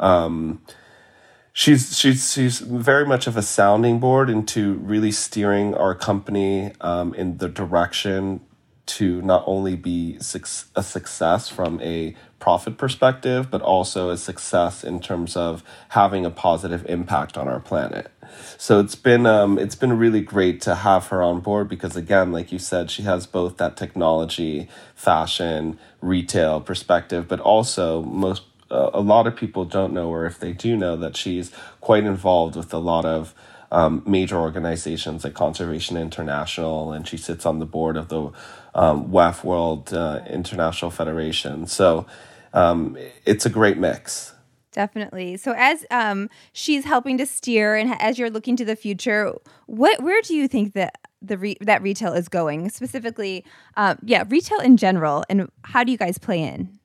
um, 0.00 0.60
she's 1.58 1.98
she's 1.98 2.32
she's 2.32 2.60
very 2.60 3.04
much 3.04 3.26
of 3.26 3.36
a 3.36 3.42
sounding 3.42 3.98
board 3.98 4.30
into 4.30 4.74
really 4.74 5.10
steering 5.10 5.74
our 5.74 5.92
company 5.92 6.70
um, 6.80 7.12
in 7.14 7.38
the 7.38 7.48
direction 7.48 8.40
to 8.86 9.20
not 9.22 9.42
only 9.44 9.74
be 9.74 10.16
a 10.76 10.82
success 10.82 11.48
from 11.48 11.80
a 11.80 12.14
profit 12.38 12.78
perspective, 12.78 13.50
but 13.50 13.60
also 13.60 14.08
a 14.08 14.16
success 14.16 14.84
in 14.84 15.00
terms 15.00 15.36
of 15.36 15.64
having 15.88 16.24
a 16.24 16.30
positive 16.30 16.86
impact 16.88 17.36
on 17.36 17.48
our 17.48 17.60
planet. 17.60 18.06
So 18.56 18.78
it's 18.78 18.94
been 18.94 19.26
um, 19.26 19.58
it's 19.58 19.74
been 19.74 19.98
really 19.98 20.20
great 20.20 20.60
to 20.60 20.76
have 20.76 21.08
her 21.08 21.24
on 21.24 21.40
board 21.40 21.68
because 21.68 21.96
again, 21.96 22.30
like 22.30 22.52
you 22.52 22.60
said, 22.60 22.88
she 22.88 23.02
has 23.02 23.26
both 23.26 23.56
that 23.56 23.76
technology, 23.76 24.68
fashion, 24.94 25.76
retail 26.00 26.60
perspective, 26.60 27.26
but 27.26 27.40
also 27.40 28.04
most 28.04 28.42
a 28.70 29.00
lot 29.00 29.26
of 29.26 29.36
people 29.36 29.64
don't 29.64 29.92
know, 29.92 30.08
or 30.08 30.26
if 30.26 30.38
they 30.38 30.52
do 30.52 30.76
know, 30.76 30.96
that 30.96 31.16
she's 31.16 31.50
quite 31.80 32.04
involved 32.04 32.56
with 32.56 32.72
a 32.72 32.78
lot 32.78 33.04
of 33.04 33.34
um, 33.70 34.02
major 34.06 34.36
organizations 34.36 35.24
like 35.24 35.34
Conservation 35.34 35.96
International, 35.96 36.92
and 36.92 37.06
she 37.06 37.16
sits 37.16 37.44
on 37.44 37.58
the 37.58 37.66
board 37.66 37.96
of 37.96 38.08
the 38.08 38.30
um, 38.74 39.10
WEF 39.10 39.44
World 39.44 39.92
uh, 39.92 40.20
International 40.28 40.90
Federation. 40.90 41.66
So 41.66 42.06
um, 42.52 42.96
it's 43.24 43.44
a 43.46 43.50
great 43.50 43.78
mix. 43.78 44.34
Definitely. 44.72 45.36
So 45.38 45.54
as 45.56 45.84
um, 45.90 46.30
she's 46.52 46.84
helping 46.84 47.18
to 47.18 47.26
steer, 47.26 47.74
and 47.74 48.00
as 48.00 48.18
you're 48.18 48.30
looking 48.30 48.56
to 48.56 48.64
the 48.64 48.76
future, 48.76 49.32
what 49.66 50.02
where 50.02 50.22
do 50.22 50.34
you 50.34 50.46
think 50.46 50.74
that 50.74 50.94
the 51.20 51.36
re- 51.36 51.56
that 51.62 51.82
retail 51.82 52.12
is 52.12 52.28
going 52.28 52.68
specifically? 52.70 53.44
Uh, 53.76 53.96
yeah, 54.04 54.24
retail 54.28 54.60
in 54.60 54.76
general, 54.76 55.24
and 55.28 55.50
how 55.62 55.84
do 55.84 55.90
you 55.90 55.98
guys 55.98 56.18
play 56.18 56.42
in? 56.42 56.78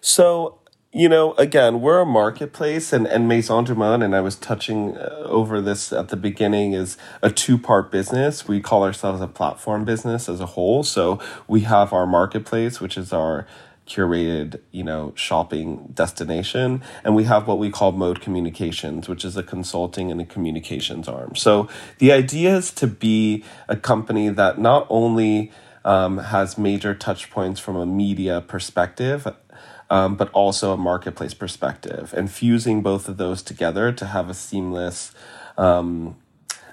So 0.00 0.59
you 0.92 1.08
know, 1.08 1.34
again, 1.34 1.80
we're 1.80 2.00
a 2.00 2.06
marketplace, 2.06 2.92
and, 2.92 3.06
and 3.06 3.28
Maison 3.28 3.62
de 3.62 3.74
Mode, 3.74 4.02
and 4.02 4.14
I 4.14 4.20
was 4.20 4.34
touching 4.34 4.96
uh, 4.96 5.22
over 5.24 5.60
this 5.60 5.92
at 5.92 6.08
the 6.08 6.16
beginning, 6.16 6.72
is 6.72 6.96
a 7.22 7.30
two 7.30 7.58
part 7.58 7.92
business. 7.92 8.48
We 8.48 8.60
call 8.60 8.82
ourselves 8.82 9.20
a 9.20 9.28
platform 9.28 9.84
business 9.84 10.28
as 10.28 10.40
a 10.40 10.46
whole. 10.46 10.82
So 10.82 11.20
we 11.46 11.60
have 11.60 11.92
our 11.92 12.06
marketplace, 12.06 12.80
which 12.80 12.98
is 12.98 13.12
our 13.12 13.46
curated, 13.86 14.60
you 14.72 14.82
know, 14.82 15.12
shopping 15.14 15.92
destination. 15.94 16.82
And 17.04 17.14
we 17.14 17.24
have 17.24 17.46
what 17.46 17.58
we 17.58 17.70
call 17.70 17.92
Mode 17.92 18.20
Communications, 18.20 19.08
which 19.08 19.24
is 19.24 19.36
a 19.36 19.44
consulting 19.44 20.10
and 20.10 20.20
a 20.20 20.24
communications 20.24 21.08
arm. 21.08 21.36
So 21.36 21.68
the 21.98 22.10
idea 22.10 22.56
is 22.56 22.72
to 22.72 22.88
be 22.88 23.44
a 23.68 23.76
company 23.76 24.28
that 24.28 24.58
not 24.58 24.86
only 24.90 25.52
um, 25.84 26.18
has 26.18 26.58
major 26.58 26.94
touch 26.94 27.30
points 27.30 27.58
from 27.60 27.76
a 27.76 27.86
media 27.86 28.40
perspective, 28.40 29.26
um, 29.90 30.14
but 30.16 30.30
also 30.30 30.72
a 30.72 30.76
marketplace 30.76 31.34
perspective, 31.34 32.14
and 32.16 32.30
fusing 32.30 32.82
both 32.82 33.08
of 33.08 33.16
those 33.16 33.42
together 33.42 33.92
to 33.92 34.06
have 34.06 34.30
a 34.30 34.34
seamless. 34.34 35.12
Um, 35.58 36.16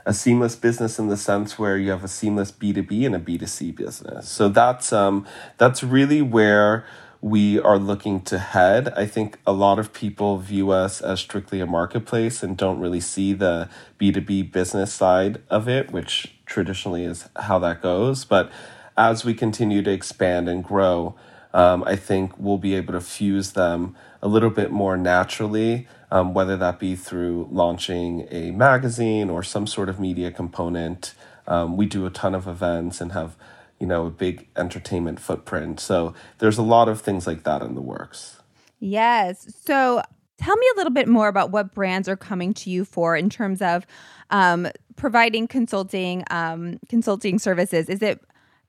a 0.06 0.14
seamless 0.14 0.56
business 0.56 0.98
in 0.98 1.10
the 1.10 1.18
sense 1.18 1.60
where 1.60 1.78
you 1.78 1.92
have 1.92 2.02
a 2.02 2.08
seamless 2.08 2.50
B2B 2.50 3.06
and 3.06 3.14
a 3.14 3.20
B2C 3.20 3.76
business. 3.76 4.30
So 4.30 4.48
that's 4.48 4.94
um, 4.94 5.28
that's 5.58 5.84
really 5.84 6.22
where 6.22 6.86
we 7.22 7.60
are 7.60 7.78
looking 7.78 8.22
to 8.22 8.40
head. 8.40 8.94
I 8.96 9.06
think 9.06 9.40
a 9.46 9.52
lot 9.52 9.80
of 9.80 9.92
people 9.92 10.38
view 10.38 10.72
us 10.72 11.02
as 11.02 11.20
strictly 11.20 11.60
a 11.60 11.66
marketplace 11.66 12.44
and 12.44 12.56
don't 12.56 12.80
really 12.80 13.00
see 13.02 13.34
the 13.34 13.70
B2B 14.00 14.52
business 14.52 14.94
side 14.94 15.42
of 15.50 15.68
it, 15.68 15.92
which 15.92 16.36
traditionally 16.46 17.04
is 17.04 17.28
how 17.36 17.60
that 17.60 17.82
goes. 17.82 18.24
But 18.24 18.50
as 18.96 19.26
we 19.26 19.34
continue 19.34 19.82
to 19.82 19.92
expand 19.92 20.48
and 20.48 20.64
grow, 20.64 21.16
um, 21.58 21.84
I 21.86 21.96
think 21.96 22.38
we'll 22.38 22.58
be 22.58 22.76
able 22.76 22.94
to 22.94 23.02
fuse 23.02 23.52
them 23.52 23.96
a 24.22 24.28
little 24.28 24.50
bit 24.50 24.72
more 24.72 24.96
naturally, 24.96 25.88
um, 26.12 26.34
whether 26.34 26.56
that 26.56 26.80
be 26.80 26.96
through 26.96 27.50
launching 27.52 28.28
a 28.32 28.52
magazine 28.52 29.30
or 29.30 29.44
some 29.44 29.68
sort 29.68 29.90
of 29.90 30.00
media 30.00 30.32
component. 30.32 31.14
Um, 31.48 31.76
we 31.76 31.86
do 31.86 32.06
a 32.06 32.10
ton 32.10 32.36
of 32.36 32.48
events 32.48 33.02
and 33.02 33.12
have 33.14 33.36
you 33.80 33.88
know, 33.88 34.06
a 34.06 34.10
big 34.10 34.48
entertainment 34.56 35.20
footprint. 35.20 35.80
So 35.80 36.14
there's 36.40 36.58
a 36.58 36.64
lot 36.64 36.90
of 36.90 37.02
things 37.02 37.28
like 37.28 37.44
that 37.44 37.62
in 37.62 37.76
the 37.76 37.82
works. 37.82 38.38
Yes. 38.80 39.54
So 39.66 40.02
tell 40.38 40.56
me 40.56 40.66
a 40.76 40.78
little 40.78 40.94
bit 40.94 41.08
more 41.08 41.28
about 41.28 41.52
what 41.52 41.74
brands 41.74 42.08
are 42.08 42.18
coming 42.18 42.54
to 42.56 42.70
you 42.70 42.86
for 42.86 43.16
in 43.16 43.30
terms 43.30 43.62
of 43.62 43.86
um, 44.30 44.68
providing 44.96 45.48
consulting 45.48 46.24
um, 46.30 46.80
consulting 46.90 47.40
services. 47.40 47.90
Is 47.90 48.02
it, 48.02 48.22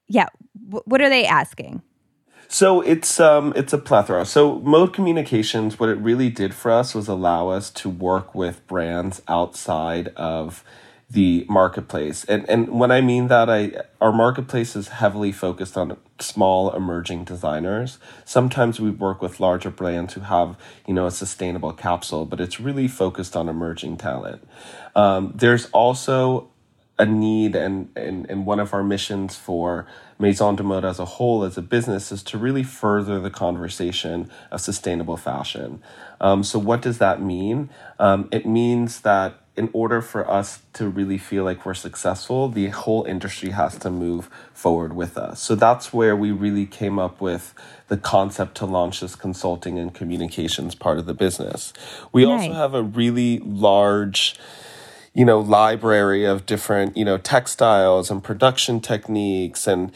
yeah, 0.07 0.29
w- 0.69 0.83
what 0.87 1.01
are 1.01 1.09
they 1.09 1.27
asking? 1.27 1.83
So 2.49 2.81
it's 2.81 3.21
um 3.21 3.53
it's 3.55 3.75
a 3.75 3.79
plethora. 3.79 4.25
So 4.25 4.59
Mode 4.61 4.95
Communications, 4.95 5.79
what 5.79 5.91
it 5.91 5.99
really 5.99 6.31
did 6.31 6.55
for 6.55 6.71
us 6.71 6.95
was 6.95 7.07
allow 7.07 7.49
us 7.49 7.71
to 7.73 7.91
work 7.91 8.35
with 8.35 8.67
brands 8.67 9.21
outside 9.29 10.09
of 10.17 10.65
the 11.11 11.45
marketplace. 11.49 12.25
And 12.25 12.49
and 12.49 12.71
when 12.71 12.91
I 12.91 13.03
mean 13.03 13.29
that 13.29 13.51
I 13.51 13.73
our 14.01 14.13
marketplace 14.13 14.75
is 14.77 14.89
heavily 14.89 15.31
focused 15.31 15.77
on 15.77 15.99
small 16.21 16.75
emerging 16.75 17.25
designers. 17.25 17.99
Sometimes 18.25 18.81
we 18.81 18.91
work 18.91 19.21
with 19.21 19.41
larger 19.41 19.71
brands 19.71 20.15
who 20.15 20.23
have, 20.23 20.57
you 20.87 20.95
know, 20.95 21.05
a 21.05 21.11
sustainable 21.11 21.75
capsule, 21.75 22.25
but 22.25 22.41
it's 22.41 22.59
really 22.59 22.89
focused 22.89 23.37
on 23.37 23.51
emerging 23.51 23.99
talent. 23.99 24.43
Um, 24.97 25.33
there's 25.35 25.67
also 25.67 26.49
a 26.99 27.07
need 27.07 27.55
and, 27.55 27.91
and, 27.97 28.29
and 28.29 28.45
one 28.45 28.59
of 28.59 28.75
our 28.75 28.83
missions 28.83 29.37
for 29.37 29.87
Maison 30.19 30.57
de 30.57 30.63
Mode 30.63 30.85
as 30.85 30.99
a 30.99 31.05
whole, 31.05 31.45
as 31.45 31.57
a 31.57 31.63
business, 31.63 32.11
is 32.11 32.23
to 32.25 32.39
really 32.39 32.63
further 32.63 33.21
the 33.21 33.31
conversation 33.31 34.31
of 34.51 34.61
sustainable 34.61 35.17
fashion. 35.17 35.83
Um, 36.21 36.43
so, 36.43 36.59
what 36.59 36.83
does 36.83 36.99
that 36.99 37.23
mean? 37.23 37.71
Um, 37.99 38.29
it 38.33 38.47
means 38.47 39.03
that 39.03 39.41
in 39.59 39.69
order 39.73 40.01
for 40.01 40.29
us 40.31 40.61
to 40.73 40.89
really 40.89 41.19
feel 41.19 41.43
like 41.43 41.67
we're 41.67 41.75
successful, 41.75 42.49
the 42.49 42.69
whole 42.69 43.03
industry 43.05 43.51
has 43.51 43.77
to 43.77 43.91
move 43.91 44.31
forward 44.55 44.93
with 44.93 45.19
us. 45.19 45.43
So 45.43 45.57
that's 45.57 45.93
where 45.93 46.15
we 46.15 46.31
really 46.31 46.65
came 46.65 46.97
up 46.97 47.21
with 47.21 47.55
the 47.89 47.97
concept 47.97 48.57
to 48.59 48.67
launch 48.67 49.01
this 49.01 49.17
consulting 49.17 49.77
and 49.77 49.93
communications 49.93 50.77
part 50.77 50.99
of 50.99 51.07
the 51.07 51.15
business. 51.15 51.73
We 52.13 52.25
nice. 52.25 52.43
also 52.43 52.53
have 52.53 52.73
a 52.73 52.85
really 52.85 53.41
large 53.41 54.37
you 55.15 55.25
know 55.25 55.41
library 55.41 56.25
of 56.25 56.47
different 56.47 56.97
you 56.97 57.05
know 57.05 57.19
textiles 57.19 58.11
and 58.11 58.23
production 58.23 58.81
techniques 58.81 59.67
and 59.67 59.93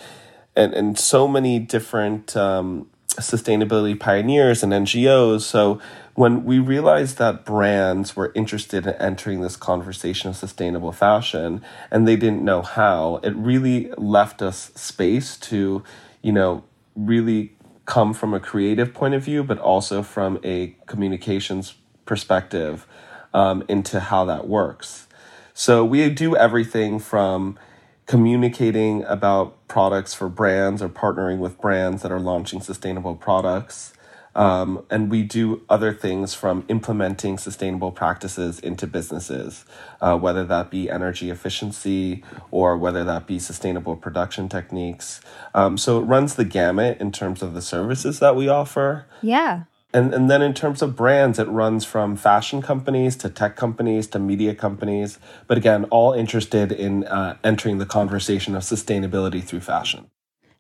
and 0.56 0.74
and 0.74 0.98
so 0.98 1.26
many 1.28 1.58
different 1.58 2.36
um, 2.36 2.86
sustainability 3.20 3.98
pioneers 3.98 4.62
and 4.62 4.72
NGOs. 4.72 5.42
So 5.42 5.80
when 6.14 6.44
we 6.44 6.58
realized 6.58 7.18
that 7.18 7.44
brands 7.44 8.16
were 8.16 8.32
interested 8.34 8.86
in 8.86 8.94
entering 8.94 9.40
this 9.40 9.56
conversation 9.56 10.30
of 10.30 10.36
sustainable 10.36 10.92
fashion 10.92 11.62
and 11.90 12.06
they 12.06 12.16
didn't 12.16 12.42
know 12.42 12.62
how, 12.62 13.20
it 13.22 13.34
really 13.36 13.90
left 13.96 14.42
us 14.42 14.70
space 14.74 15.36
to, 15.38 15.82
you 16.22 16.32
know, 16.32 16.64
really 16.94 17.52
come 17.84 18.14
from 18.14 18.34
a 18.34 18.40
creative 18.40 18.94
point 18.94 19.14
of 19.14 19.22
view, 19.24 19.42
but 19.42 19.58
also 19.58 20.02
from 20.02 20.38
a 20.44 20.76
communications 20.86 21.74
perspective 22.04 22.86
um, 23.34 23.64
into 23.68 24.00
how 24.00 24.24
that 24.24 24.48
works. 24.48 25.06
So 25.54 25.84
we 25.84 26.08
do 26.10 26.36
everything 26.36 26.98
from 26.98 27.58
communicating 28.06 29.04
about 29.04 29.68
products 29.68 30.12
for 30.14 30.28
brands 30.28 30.82
or 30.82 30.88
partnering 30.88 31.38
with 31.38 31.60
brands 31.60 32.02
that 32.02 32.10
are 32.10 32.20
launching 32.20 32.60
sustainable 32.60 33.14
products 33.14 33.92
um, 34.34 34.84
and 34.90 35.10
we 35.10 35.22
do 35.22 35.62
other 35.68 35.92
things 35.92 36.34
from 36.34 36.64
implementing 36.68 37.36
sustainable 37.36 37.92
practices 37.92 38.58
into 38.60 38.86
businesses, 38.86 39.64
uh, 40.00 40.16
whether 40.16 40.44
that 40.44 40.70
be 40.70 40.88
energy 40.88 41.30
efficiency 41.30 42.24
or 42.50 42.76
whether 42.78 43.04
that 43.04 43.26
be 43.26 43.38
sustainable 43.38 43.96
production 43.96 44.48
techniques. 44.48 45.20
Um, 45.54 45.76
so 45.76 45.98
it 45.98 46.02
runs 46.02 46.34
the 46.34 46.44
gamut 46.44 46.98
in 46.98 47.12
terms 47.12 47.42
of 47.42 47.52
the 47.52 47.62
services 47.62 48.20
that 48.20 48.34
we 48.34 48.48
offer. 48.48 49.06
Yeah. 49.20 49.64
And, 49.94 50.14
and 50.14 50.30
then 50.30 50.40
in 50.40 50.54
terms 50.54 50.80
of 50.80 50.96
brands, 50.96 51.38
it 51.38 51.48
runs 51.48 51.84
from 51.84 52.16
fashion 52.16 52.62
companies 52.62 53.14
to 53.16 53.28
tech 53.28 53.56
companies 53.56 54.06
to 54.08 54.18
media 54.18 54.54
companies, 54.54 55.18
but 55.46 55.58
again, 55.58 55.84
all 55.84 56.12
interested 56.12 56.72
in 56.72 57.04
uh, 57.04 57.36
entering 57.44 57.78
the 57.78 57.86
conversation 57.86 58.54
of 58.54 58.62
sustainability 58.62 59.44
through 59.44 59.60
fashion. 59.60 60.10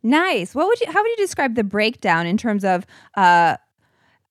Nice. 0.02 0.54
What 0.54 0.66
would 0.66 0.80
you? 0.80 0.92
How 0.92 1.02
would 1.02 1.08
you 1.08 1.16
describe 1.16 1.54
the 1.54 1.64
breakdown 1.64 2.26
in 2.26 2.36
terms 2.36 2.64
of 2.64 2.84
uh, 3.14 3.56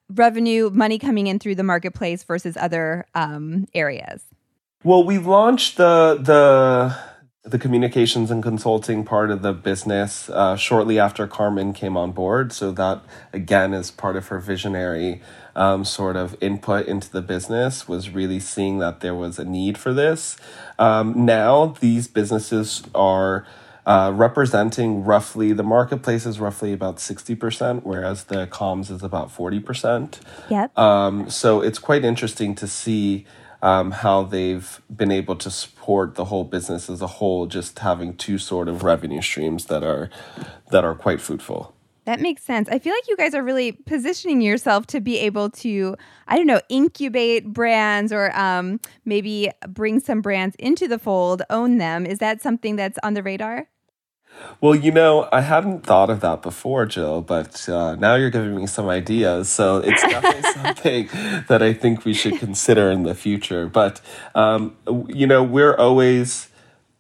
revenue, 0.09 0.69
money 0.69 0.99
coming 0.99 1.27
in 1.27 1.39
through 1.39 1.55
the 1.55 1.63
marketplace 1.63 2.23
versus 2.23 2.57
other 2.57 3.05
um, 3.15 3.65
areas? 3.73 4.23
Well, 4.83 5.03
we 5.03 5.17
launched 5.17 5.77
the 5.77 6.19
the 6.21 6.95
the 7.43 7.57
communications 7.57 8.29
and 8.29 8.43
consulting 8.43 9.03
part 9.03 9.31
of 9.31 9.41
the 9.41 9.51
business 9.51 10.29
uh, 10.29 10.55
shortly 10.55 10.99
after 10.99 11.25
Carmen 11.25 11.73
came 11.73 11.97
on 11.97 12.11
board. 12.11 12.53
So 12.53 12.71
that 12.73 13.01
again 13.33 13.73
is 13.73 13.89
part 13.89 14.15
of 14.15 14.27
her 14.27 14.39
visionary 14.39 15.21
um, 15.55 15.83
sort 15.83 16.15
of 16.15 16.35
input 16.39 16.85
into 16.85 17.11
the 17.11 17.21
business 17.21 17.87
was 17.87 18.11
really 18.11 18.39
seeing 18.39 18.77
that 18.77 18.99
there 18.99 19.15
was 19.15 19.39
a 19.39 19.43
need 19.43 19.77
for 19.77 19.91
this. 19.91 20.37
Um, 20.77 21.25
now 21.25 21.75
these 21.79 22.07
businesses 22.07 22.83
are 22.93 23.45
uh, 23.87 24.11
representing 24.13 25.03
roughly 25.03 25.51
the 25.51 25.63
marketplace 25.63 26.27
is 26.27 26.39
roughly 26.39 26.71
about 26.71 26.97
60%, 26.97 27.81
whereas 27.81 28.25
the 28.25 28.45
comms 28.47 28.91
is 28.91 29.01
about 29.01 29.35
40%. 29.35 30.19
Yep. 30.51 30.77
Um, 30.77 31.27
so 31.29 31.61
it's 31.61 31.79
quite 31.79 32.05
interesting 32.05 32.53
to 32.55 32.67
see 32.67 33.25
um, 33.61 33.91
how 33.91 34.23
they've 34.23 34.81
been 34.93 35.11
able 35.11 35.35
to 35.35 35.51
support 35.51 36.15
the 36.15 36.25
whole 36.25 36.43
business 36.43 36.89
as 36.89 37.01
a 37.01 37.07
whole, 37.07 37.45
just 37.45 37.79
having 37.79 38.15
two 38.15 38.37
sort 38.37 38.67
of 38.67 38.83
revenue 38.83 39.21
streams 39.21 39.65
that 39.65 39.83
are 39.83 40.09
that 40.71 40.83
are 40.83 40.95
quite 40.95 41.21
fruitful. 41.21 41.75
That 42.05 42.19
makes 42.19 42.43
sense. 42.43 42.67
I 42.69 42.79
feel 42.79 42.93
like 42.93 43.07
you 43.07 43.15
guys 43.15 43.35
are 43.35 43.43
really 43.43 43.73
positioning 43.73 44.41
yourself 44.41 44.87
to 44.87 44.99
be 44.99 45.19
able 45.19 45.51
to, 45.51 45.95
I 46.27 46.35
don't 46.35 46.47
know, 46.47 46.59
incubate 46.67 47.53
brands 47.53 48.11
or 48.11 48.35
um, 48.37 48.79
maybe 49.05 49.51
bring 49.67 49.99
some 49.99 50.21
brands 50.21 50.55
into 50.57 50.87
the 50.87 50.97
fold, 50.97 51.43
own 51.51 51.77
them. 51.77 52.07
Is 52.07 52.17
that 52.17 52.41
something 52.41 52.75
that's 52.75 52.97
on 53.03 53.13
the 53.13 53.21
radar? 53.21 53.67
Well, 54.59 54.75
you 54.75 54.91
know, 54.91 55.27
I 55.31 55.41
hadn't 55.41 55.83
thought 55.83 56.09
of 56.09 56.19
that 56.21 56.41
before, 56.41 56.85
Jill, 56.85 57.21
but 57.21 57.67
uh, 57.67 57.95
now 57.95 58.15
you're 58.15 58.29
giving 58.29 58.55
me 58.55 58.67
some 58.67 58.89
ideas. 58.89 59.49
So 59.49 59.77
it's 59.77 60.01
definitely 60.03 60.51
something 60.53 61.09
that 61.47 61.61
I 61.61 61.73
think 61.73 62.05
we 62.05 62.13
should 62.13 62.37
consider 62.37 62.91
in 62.91 63.03
the 63.03 63.15
future. 63.15 63.67
But, 63.67 64.01
um, 64.35 64.75
you 65.07 65.25
know, 65.25 65.43
we're 65.43 65.75
always 65.75 66.49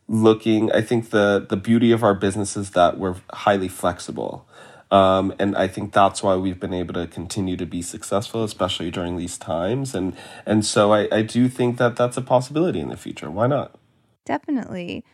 looking, 0.07 0.71
I 0.71 0.81
think 0.81 1.11
the, 1.11 1.45
the 1.47 1.57
beauty 1.57 1.91
of 1.91 2.03
our 2.03 2.15
business 2.15 2.57
is 2.57 2.71
that 2.71 2.97
we're 2.97 3.15
highly 3.31 3.67
flexible. 3.67 4.47
Um, 4.91 5.33
and 5.39 5.55
I 5.55 5.67
think 5.67 5.93
that's 5.93 6.21
why 6.21 6.35
we've 6.35 6.59
been 6.59 6.73
able 6.73 6.93
to 6.95 7.07
continue 7.07 7.55
to 7.55 7.65
be 7.65 7.81
successful, 7.81 8.43
especially 8.43 8.91
during 8.91 9.15
these 9.15 9.37
times. 9.37 9.95
And 9.95 10.13
and 10.45 10.65
so 10.65 10.91
I, 10.91 11.07
I 11.09 11.21
do 11.21 11.47
think 11.47 11.77
that 11.77 11.95
that's 11.95 12.17
a 12.17 12.21
possibility 12.21 12.81
in 12.81 12.89
the 12.89 12.97
future. 12.97 13.31
Why 13.31 13.47
not? 13.47 13.73
Definitely. 14.25 15.05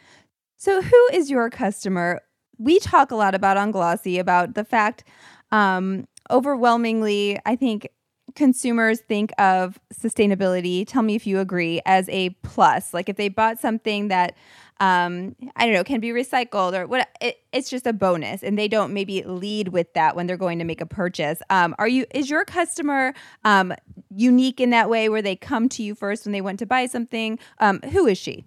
So, 0.58 0.82
who 0.82 1.08
is 1.14 1.30
your 1.30 1.52
customer? 1.52 2.22
We 2.58 2.80
talk 2.80 3.12
a 3.12 3.16
lot 3.16 3.36
about 3.36 3.58
on 3.58 3.70
Glossy 3.70 4.18
about 4.18 4.56
the 4.56 4.64
fact, 4.64 5.04
um, 5.52 6.08
overwhelmingly, 6.32 7.40
I 7.46 7.56
think 7.56 7.88
consumers 8.36 9.00
think 9.02 9.32
of 9.38 9.80
sustainability, 9.94 10.84
tell 10.88 11.04
me 11.04 11.14
if 11.14 11.28
you 11.28 11.40
agree, 11.40 11.80
as 11.86 12.10
a 12.10 12.32
plus. 12.42 12.92
Like 12.92 13.08
if 13.08 13.18
they 13.18 13.30
bought 13.30 13.60
something 13.60 14.08
that 14.08 14.36
um, 14.80 15.36
I 15.56 15.66
don't 15.66 15.74
know, 15.74 15.84
can 15.84 16.00
be 16.00 16.10
recycled 16.10 16.74
or 16.74 16.88
what 16.88 17.08
it, 17.22 17.38
it's 17.52 17.70
just 17.70 17.88
a 17.88 17.94
bonus 17.94 18.44
and 18.44 18.58
they 18.58 18.68
don't 18.68 18.94
maybe 18.94 19.24
lead 19.24 19.70
with 19.70 19.94
that 19.94 20.16
when 20.16 20.28
they're 20.28 20.38
going 20.38 20.60
to 20.60 20.66
make 20.66 20.82
a 20.82 20.86
purchase. 20.86 21.40
Um, 21.52 21.76
are 21.80 21.88
you 21.88 22.06
is 22.14 22.30
your 22.30 22.46
customer 22.46 23.14
um, 23.44 23.74
unique 24.10 24.60
in 24.60 24.72
that 24.72 24.90
way 24.90 25.10
where 25.10 25.22
they 25.22 25.36
come 25.36 25.70
to 25.70 25.84
you 25.84 25.96
first 25.96 26.26
when 26.26 26.32
they 26.32 26.42
want 26.42 26.60
to 26.60 26.66
buy 26.66 26.88
something? 26.88 27.40
Um, 27.60 27.80
who 27.92 28.08
is 28.08 28.18
she? 28.18 28.46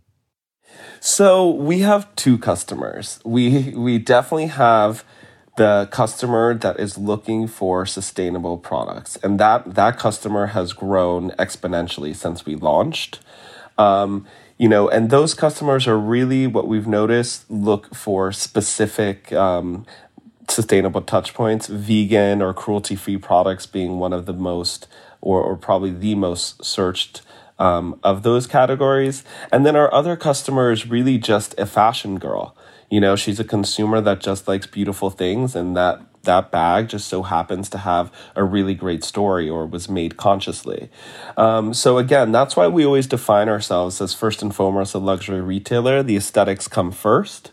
So 1.00 1.48
we 1.48 1.80
have 1.80 2.14
two 2.16 2.38
customers. 2.38 3.20
We 3.24 3.74
we 3.76 3.98
definitely 3.98 4.48
have 4.48 5.04
the 5.56 5.88
customer 5.90 6.54
that 6.54 6.78
is 6.78 6.96
looking 6.96 7.46
for 7.46 7.86
sustainable 7.86 8.58
products, 8.58 9.16
and 9.22 9.40
that 9.40 9.74
that 9.74 9.98
customer 9.98 10.46
has 10.48 10.72
grown 10.72 11.30
exponentially 11.32 12.14
since 12.14 12.46
we 12.46 12.54
launched. 12.54 13.20
Um, 13.78 14.26
you 14.58 14.68
know, 14.68 14.90
and 14.90 15.08
those 15.08 15.32
customers 15.32 15.86
are 15.86 15.98
really 15.98 16.46
what 16.46 16.68
we've 16.68 16.86
noticed 16.86 17.50
look 17.50 17.94
for 17.94 18.30
specific 18.30 19.32
um, 19.32 19.86
sustainable 20.50 21.00
touch 21.00 21.32
points, 21.32 21.66
vegan 21.66 22.42
or 22.42 22.52
cruelty 22.52 22.94
free 22.94 23.16
products 23.16 23.66
being 23.66 23.98
one 23.98 24.12
of 24.12 24.26
the 24.26 24.34
most, 24.34 24.86
or, 25.22 25.42
or 25.42 25.56
probably 25.56 25.90
the 25.90 26.14
most 26.14 26.62
searched 26.62 27.22
um, 27.60 28.00
of 28.02 28.24
those 28.24 28.48
categories. 28.48 29.22
And 29.52 29.64
then 29.64 29.76
our 29.76 29.92
other 29.94 30.16
customer 30.16 30.72
is 30.72 30.88
really 30.88 31.18
just 31.18 31.56
a 31.58 31.66
fashion 31.66 32.18
girl. 32.18 32.56
You 32.90 33.00
know, 33.00 33.14
she's 33.14 33.38
a 33.38 33.44
consumer 33.44 34.00
that 34.00 34.18
just 34.20 34.48
likes 34.48 34.66
beautiful 34.66 35.10
things, 35.10 35.54
and 35.54 35.76
that 35.76 36.00
that 36.22 36.50
bag 36.50 36.88
just 36.88 37.08
so 37.08 37.22
happens 37.22 37.70
to 37.70 37.78
have 37.78 38.12
a 38.36 38.44
really 38.44 38.74
great 38.74 39.02
story 39.02 39.48
or 39.48 39.64
was 39.64 39.88
made 39.88 40.16
consciously. 40.16 40.90
Um, 41.36 41.72
so 41.72 41.96
again, 41.96 42.30
that's 42.30 42.56
why 42.56 42.66
we 42.66 42.84
always 42.84 43.06
define 43.06 43.48
ourselves 43.48 44.02
as 44.02 44.12
first 44.12 44.42
and 44.42 44.54
foremost 44.54 44.94
a 44.94 44.98
luxury 44.98 45.40
retailer. 45.40 46.02
The 46.02 46.16
aesthetics 46.16 46.68
come 46.68 46.92
first. 46.92 47.52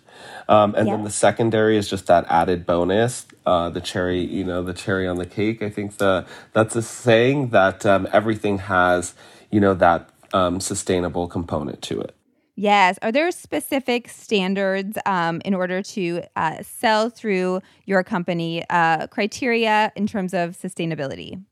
Um, 0.49 0.75
and 0.75 0.87
yeah. 0.87 0.95
then 0.95 1.03
the 1.03 1.11
secondary 1.11 1.77
is 1.77 1.89
just 1.89 2.07
that 2.07 2.25
added 2.29 2.65
bonus, 2.65 3.25
uh, 3.45 3.69
the 3.69 3.81
cherry, 3.81 4.19
you 4.19 4.43
know, 4.43 4.63
the 4.63 4.73
cherry 4.73 5.07
on 5.07 5.17
the 5.17 5.25
cake. 5.25 5.61
I 5.61 5.69
think 5.69 5.97
the 5.97 6.25
that's 6.53 6.75
a 6.75 6.81
saying 6.81 7.49
that 7.49 7.85
um, 7.85 8.07
everything 8.11 8.59
has 8.59 9.13
you 9.51 9.59
know 9.59 9.73
that 9.73 10.09
um, 10.33 10.59
sustainable 10.59 11.27
component 11.27 11.81
to 11.83 12.01
it. 12.01 12.13
Yes. 12.59 12.97
Are 13.03 13.11
there 13.11 13.29
specific 13.29 14.09
standards 14.09 14.97
um, 15.05 15.41
in 15.45 15.53
order 15.53 15.83
to 15.83 16.23
uh, 16.35 16.63
sell 16.63 17.11
through 17.11 17.61
your 17.85 18.03
company 18.03 18.63
uh, 18.71 19.05
criteria 19.07 19.91
in 19.95 20.07
terms 20.07 20.33
of 20.33 20.57
sustainability? 20.57 21.43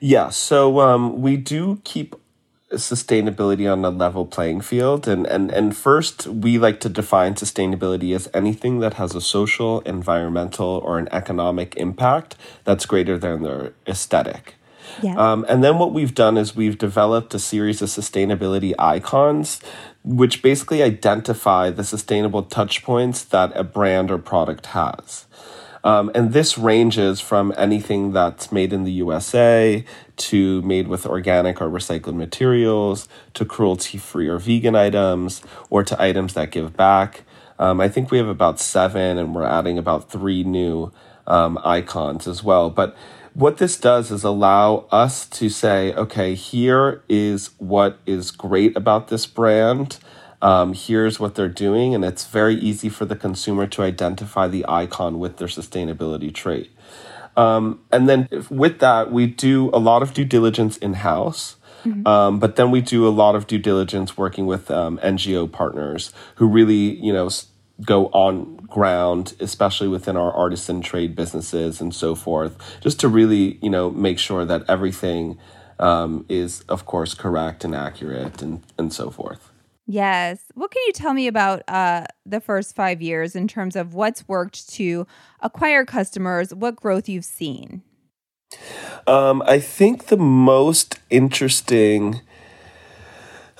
Yeah. 0.00 0.30
So 0.30 0.80
um, 0.80 1.22
we 1.22 1.36
do 1.36 1.80
keep 1.84 2.16
sustainability 2.72 3.70
on 3.70 3.84
a 3.84 3.90
level 3.90 4.24
playing 4.24 4.60
field 4.60 5.08
and, 5.08 5.26
and 5.26 5.50
and 5.50 5.76
first 5.76 6.28
we 6.28 6.56
like 6.56 6.78
to 6.78 6.88
define 6.88 7.34
sustainability 7.34 8.14
as 8.14 8.28
anything 8.32 8.78
that 8.78 8.94
has 8.94 9.12
a 9.16 9.20
social 9.20 9.80
environmental 9.80 10.80
or 10.84 10.96
an 10.96 11.08
economic 11.10 11.74
impact 11.76 12.36
that's 12.62 12.86
greater 12.86 13.18
than 13.18 13.42
their 13.42 13.72
aesthetic 13.88 14.54
yeah. 15.02 15.14
Um, 15.16 15.44
and 15.48 15.62
then 15.62 15.78
what 15.78 15.92
we've 15.92 16.14
done 16.14 16.36
is 16.36 16.56
we've 16.56 16.78
developed 16.78 17.34
a 17.34 17.38
series 17.38 17.82
of 17.82 17.88
sustainability 17.88 18.74
icons, 18.78 19.60
which 20.04 20.42
basically 20.42 20.82
identify 20.82 21.70
the 21.70 21.84
sustainable 21.84 22.42
touch 22.42 22.82
points 22.82 23.24
that 23.24 23.52
a 23.54 23.64
brand 23.64 24.10
or 24.10 24.18
product 24.18 24.66
has. 24.66 25.26
Um, 25.82 26.10
and 26.14 26.32
this 26.32 26.58
ranges 26.58 27.20
from 27.20 27.54
anything 27.56 28.12
that's 28.12 28.52
made 28.52 28.72
in 28.72 28.84
the 28.84 28.92
USA 28.92 29.84
to 30.16 30.60
made 30.62 30.88
with 30.88 31.06
organic 31.06 31.60
or 31.62 31.70
recycled 31.70 32.14
materials 32.14 33.08
to 33.34 33.46
cruelty 33.46 33.96
free 33.96 34.28
or 34.28 34.38
vegan 34.38 34.76
items 34.76 35.40
or 35.70 35.82
to 35.84 36.00
items 36.00 36.34
that 36.34 36.50
give 36.50 36.76
back. 36.76 37.22
Um, 37.58 37.80
I 37.80 37.88
think 37.88 38.10
we 38.10 38.18
have 38.18 38.28
about 38.28 38.58
seven, 38.58 39.18
and 39.18 39.34
we're 39.34 39.44
adding 39.44 39.76
about 39.76 40.10
three 40.10 40.44
new 40.44 40.92
um, 41.26 41.58
icons 41.62 42.26
as 42.26 42.42
well. 42.42 42.70
But 42.70 42.96
what 43.34 43.58
this 43.58 43.76
does 43.76 44.10
is 44.10 44.24
allow 44.24 44.86
us 44.90 45.26
to 45.26 45.48
say, 45.48 45.94
okay, 45.94 46.34
here 46.34 47.02
is 47.08 47.50
what 47.58 47.98
is 48.06 48.30
great 48.30 48.76
about 48.76 49.08
this 49.08 49.26
brand. 49.26 49.98
Um, 50.42 50.72
here's 50.72 51.20
what 51.20 51.34
they're 51.34 51.48
doing, 51.48 51.94
and 51.94 52.04
it's 52.04 52.26
very 52.26 52.54
easy 52.54 52.88
for 52.88 53.04
the 53.04 53.16
consumer 53.16 53.66
to 53.68 53.82
identify 53.82 54.48
the 54.48 54.64
icon 54.68 55.18
with 55.18 55.36
their 55.36 55.48
sustainability 55.48 56.32
trait. 56.32 56.70
Um, 57.36 57.80
and 57.92 58.08
then 58.08 58.28
with 58.48 58.80
that, 58.80 59.12
we 59.12 59.26
do 59.26 59.70
a 59.72 59.78
lot 59.78 60.02
of 60.02 60.14
due 60.14 60.24
diligence 60.24 60.76
in 60.78 60.94
house. 60.94 61.56
Mm-hmm. 61.84 62.06
Um, 62.06 62.38
but 62.38 62.56
then 62.56 62.70
we 62.70 62.80
do 62.82 63.06
a 63.06 63.10
lot 63.10 63.34
of 63.34 63.46
due 63.46 63.58
diligence 63.58 64.16
working 64.16 64.46
with 64.46 64.70
um, 64.70 64.98
NGO 65.02 65.50
partners 65.50 66.12
who 66.34 66.46
really, 66.46 66.96
you 66.96 67.12
know, 67.12 67.30
go 67.84 68.06
on 68.06 68.56
ground, 68.66 69.34
especially 69.40 69.88
within 69.88 70.16
our 70.16 70.32
artisan 70.32 70.80
trade 70.80 71.14
businesses 71.14 71.80
and 71.80 71.94
so 71.94 72.14
forth, 72.14 72.56
just 72.80 73.00
to 73.00 73.08
really, 73.08 73.58
you 73.62 73.70
know, 73.70 73.90
make 73.90 74.18
sure 74.18 74.44
that 74.44 74.62
everything 74.68 75.38
um, 75.78 76.24
is, 76.28 76.62
of 76.62 76.86
course, 76.86 77.14
correct 77.14 77.64
and 77.64 77.74
accurate 77.74 78.42
and, 78.42 78.62
and 78.78 78.92
so 78.92 79.10
forth. 79.10 79.50
Yes. 79.86 80.44
What 80.54 80.70
can 80.70 80.82
you 80.86 80.92
tell 80.92 81.14
me 81.14 81.26
about 81.26 81.62
uh, 81.66 82.04
the 82.24 82.40
first 82.40 82.76
five 82.76 83.02
years 83.02 83.34
in 83.34 83.48
terms 83.48 83.74
of 83.74 83.92
what's 83.92 84.28
worked 84.28 84.68
to 84.74 85.06
acquire 85.40 85.84
customers, 85.84 86.54
what 86.54 86.76
growth 86.76 87.08
you've 87.08 87.24
seen? 87.24 87.82
Um, 89.06 89.42
I 89.46 89.58
think 89.58 90.06
the 90.06 90.16
most 90.16 91.00
interesting 91.08 92.20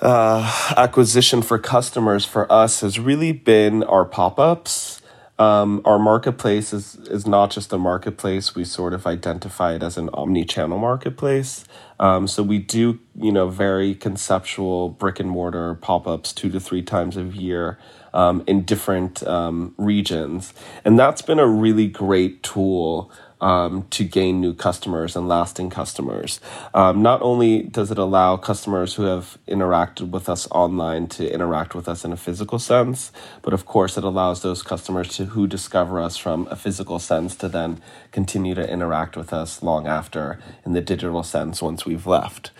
uh, 0.02 0.74
acquisition 0.76 1.42
for 1.42 1.58
customers 1.58 2.24
for 2.24 2.50
us 2.50 2.80
has 2.80 2.98
really 2.98 3.32
been 3.32 3.82
our 3.84 4.04
pop 4.04 4.38
ups. 4.38 5.00
Um, 5.38 5.80
our 5.86 5.98
marketplace 5.98 6.74
is, 6.74 6.96
is 6.96 7.26
not 7.26 7.50
just 7.50 7.72
a 7.72 7.78
marketplace. 7.78 8.54
We 8.54 8.64
sort 8.64 8.92
of 8.92 9.06
identify 9.06 9.74
it 9.74 9.82
as 9.82 9.96
an 9.96 10.10
omni-channel 10.12 10.78
marketplace. 10.78 11.64
Um, 11.98 12.28
so 12.28 12.42
we 12.42 12.58
do, 12.58 12.98
you 13.14 13.32
know, 13.32 13.48
very 13.48 13.94
conceptual 13.94 14.90
brick 14.90 15.18
and 15.18 15.30
mortar 15.30 15.74
pop-ups 15.76 16.34
two 16.34 16.50
to 16.50 16.60
three 16.60 16.82
times 16.82 17.16
a 17.16 17.22
year 17.22 17.78
um, 18.12 18.42
in 18.46 18.64
different 18.64 19.22
um, 19.26 19.74
regions, 19.78 20.52
and 20.84 20.98
that's 20.98 21.22
been 21.22 21.38
a 21.38 21.46
really 21.46 21.86
great 21.86 22.42
tool 22.42 23.10
um, 23.40 23.86
to 23.90 24.04
gain 24.04 24.40
new 24.40 24.54
customers 24.54 25.16
and 25.16 25.28
lasting 25.28 25.70
customers. 25.70 26.40
Um, 26.74 27.02
not 27.02 27.22
only 27.22 27.62
does 27.62 27.90
it 27.90 27.98
allow 27.98 28.36
customers 28.36 28.94
who 28.94 29.04
have 29.04 29.38
interacted 29.48 30.10
with 30.10 30.28
us 30.28 30.46
online 30.50 31.06
to 31.08 31.32
interact 31.32 31.74
with 31.74 31.88
us 31.88 32.04
in 32.04 32.12
a 32.12 32.16
physical 32.16 32.58
sense, 32.58 33.12
but 33.42 33.54
of 33.54 33.64
course 33.66 33.96
it 33.96 34.04
allows 34.04 34.42
those 34.42 34.62
customers 34.62 35.08
to 35.16 35.26
who 35.26 35.46
discover 35.46 36.00
us 36.00 36.16
from 36.16 36.46
a 36.50 36.56
physical 36.56 36.98
sense 36.98 37.34
to 37.36 37.48
then 37.48 37.80
continue 38.12 38.54
to 38.54 38.70
interact 38.70 39.16
with 39.16 39.32
us 39.32 39.62
long 39.62 39.86
after 39.86 40.38
in 40.64 40.72
the 40.72 40.80
digital 40.80 41.22
sense 41.22 41.62
once 41.62 41.86
we've 41.86 42.06
left. 42.06 42.50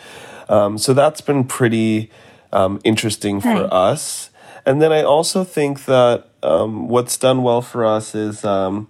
Um, 0.49 0.79
so 0.79 0.95
that's 0.95 1.21
been 1.21 1.45
pretty 1.45 2.11
um, 2.53 2.81
interesting 2.85 3.41
for 3.41 3.49
right. 3.49 3.73
us. 3.73 4.31
And 4.67 4.83
then 4.83 4.93
I 4.93 5.03
also 5.03 5.45
think 5.45 5.85
that 5.87 6.29
um, 6.43 6.89
what's 6.89 7.17
done 7.17 7.43
well 7.43 7.63
for 7.63 7.85
us 7.85 8.15
is 8.15 8.45
um, 8.45 8.89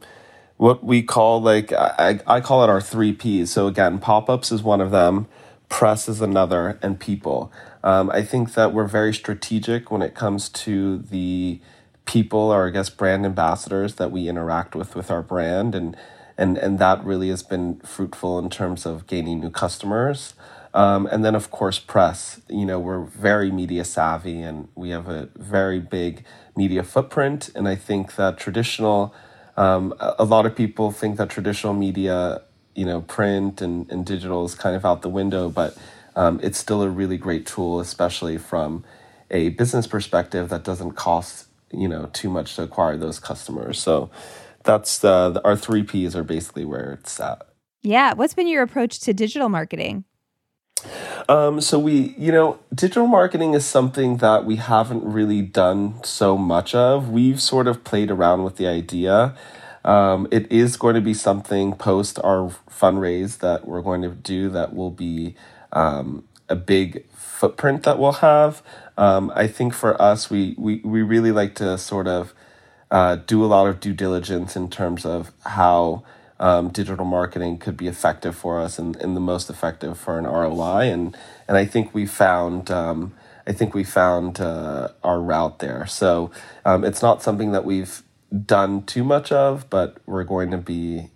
what 0.61 0.85
we 0.85 1.03
call 1.03 1.41
like 1.41 1.73
I, 1.73 2.21
I 2.27 2.43
call 2.43 2.63
it 2.63 2.69
our 2.69 2.83
three 2.83 3.15
P's. 3.15 3.51
So 3.51 3.67
again, 3.67 3.99
pop-ups 3.99 4.53
is 4.53 4.63
one 4.63 4.83
of 4.83 4.91
them, 4.91 5.27
press 5.71 6.07
is 6.07 6.21
another, 6.21 6.79
and 6.83 7.01
people. 7.01 7.51
Um, 7.83 8.11
I 8.11 8.21
think 8.21 8.53
that 8.53 8.75
we're 8.75 8.87
very 8.87 9.15
strategic 9.15 9.91
when 9.91 10.03
it 10.03 10.15
comes 10.15 10.51
to 10.51 10.99
the 10.99 11.61
people 12.05 12.53
or 12.53 12.67
I 12.69 12.71
guess 12.73 12.91
brand 12.91 13.25
ambassadors 13.25 13.95
that 13.95 14.11
we 14.11 14.29
interact 14.29 14.75
with 14.75 14.95
with 14.95 15.11
our 15.11 15.23
brand 15.23 15.75
and 15.75 15.97
and 16.37 16.59
and 16.59 16.79
that 16.79 17.03
really 17.05 17.31
has 17.31 17.43
been 17.43 17.81
fruitful 17.81 18.39
in 18.39 18.51
terms 18.51 18.85
of 18.85 19.07
gaining 19.07 19.41
new 19.41 19.51
customers. 19.51 20.35
Um, 20.75 21.07
and 21.11 21.25
then 21.25 21.35
of 21.35 21.51
course 21.51 21.79
press. 21.79 22.43
You 22.51 22.67
know 22.67 22.79
we're 22.79 23.01
very 23.01 23.51
media 23.51 23.87
savvy 23.87 24.43
and 24.43 24.69
we 24.75 24.91
have 24.91 25.09
a 25.09 25.31
very 25.37 25.81
big 25.81 26.23
media 26.55 26.83
footprint, 26.83 27.49
and 27.55 27.67
I 27.67 27.77
think 27.77 28.17
that 28.17 28.37
traditional 28.37 29.15
um, 29.61 29.95
a, 30.01 30.25
lot 30.25 30.47
of 30.47 30.57
people 30.57 30.91
think 30.91 31.19
that 31.19 31.29
traditional 31.29 31.75
media, 31.75 32.41
you 32.75 32.87
know, 32.87 33.03
print 33.03 33.61
and, 33.61 33.91
and 33.93 34.07
digital 34.07 34.43
is 34.47 34.55
kind 34.55 34.75
of 34.75 34.87
out 34.87 35.03
the 35.03 35.11
window, 35.11 35.51
but 35.51 35.77
um, 36.17 36.41
it's 36.43 36.57
still 36.57 36.81
a 36.81 36.89
really 36.89 37.19
great 37.19 37.45
tool, 37.45 37.79
especially 37.79 38.39
from 38.39 38.85
a 39.31 39.51
business 39.51 39.87
perspective 39.87 40.49
that 40.49 40.65
doesn't 40.65 40.93
cost, 40.93 41.49
you 41.73 41.89
know, 41.89 42.09
too 42.15 42.31
much 42.31 42.57
to 42.57 42.63
acquire 42.63 42.97
those 42.97 43.21
customers. 43.21 43.79
So 43.79 44.11
that's 44.63 45.05
uh, 45.05 45.29
the, 45.29 45.45
our 45.45 45.57
three 45.57 45.83
Ps 45.83 46.17
are 46.17 46.25
basically 46.25 46.65
where 46.65 46.93
it's 46.95 47.21
at. 47.21 47.47
Yeah. 47.83 48.15
What's 48.15 48.33
been 48.33 48.49
your 48.49 48.63
approach 48.63 49.01
to 49.01 49.13
digital 49.13 49.51
marketing? 49.51 50.05
Um, 51.29 51.61
so 51.61 51.79
we, 51.79 52.15
you 52.19 52.33
know, 52.33 52.59
digital 52.75 53.07
marketing 53.07 53.55
is 53.55 53.65
something 53.65 54.19
that 54.19 54.45
we 54.45 54.57
haven't 54.57 55.05
really 55.05 55.43
done 55.43 56.03
so 56.05 56.37
much 56.37 56.75
of. 56.75 57.09
We've 57.09 57.41
sort 57.41 57.69
of 57.69 57.85
played 57.85 58.11
around 58.11 58.45
with 58.45 58.57
the 58.57 58.67
idea. 58.67 59.37
Um, 59.85 60.29
it 60.31 60.51
is 60.51 60.77
going 60.77 60.95
to 60.95 61.01
be 61.01 61.15
something 61.15 61.75
post 61.75 62.19
our 62.23 62.51
fundraise 62.69 63.39
that 63.39 63.67
we're 63.67 63.83
going 63.83 64.03
to 64.03 64.11
do 64.11 64.51
that 64.51 64.75
will 64.75 64.91
be 64.91 65.35
um, 65.73 66.25
a 66.49 66.57
big 66.57 67.09
footprint 67.11 67.85
that 67.85 67.99
we'll 67.99 68.13
have. 68.13 68.63
Um, 68.99 69.33
I 69.35 69.47
think 69.47 69.73
for 69.73 70.01
us, 70.01 70.29
we, 70.29 70.55
we, 70.59 70.81
we 70.85 71.03
really 71.03 71.33
like 71.33 71.55
to 71.57 71.79
sort 71.79 72.07
of 72.07 72.35
uh, 72.91 73.17
do 73.17 73.45
a 73.45 73.47
lot 73.47 73.67
of 73.67 73.81
due 73.81 73.95
diligence 73.95 74.57
in 74.57 74.69
terms 74.69 75.07
of 75.07 75.33
how 75.47 76.03
um, 76.41 76.71
digital 76.71 77.05
marketing 77.05 77.59
could 77.59 77.77
be 77.77 77.87
effective 77.87 78.35
for 78.35 78.59
us 78.59 78.79
and, 78.79 78.97
and 78.97 79.15
the 79.15 79.21
most 79.21 79.51
effective 79.51 79.99
for 79.99 80.19
an 80.19 80.25
ROI. 80.25 80.91
And, 80.91 81.17
and 81.47 81.57
I 81.57 81.67
think 81.67 81.95
we 81.95 82.07
found, 82.07 82.71
um, 82.71 83.13
I 83.47 83.53
think 83.53 83.75
we 83.75 83.85
found 83.85 84.41
uh, 84.41 84.89
our 85.05 85.21
route 85.21 85.59
there. 85.59 85.87
So 85.87 86.31
um, 86.65 86.83
it's 86.83 87.03
not 87.03 87.23
something 87.23 87.53
that 87.53 87.65
we've 87.65 88.03
done 88.47 88.83
too 88.85 89.05
much 89.05 89.31
of, 89.31 89.69
but 89.69 89.99
we're 90.07 90.25
going 90.25 90.51
to 90.51 90.59
be 90.59 91.11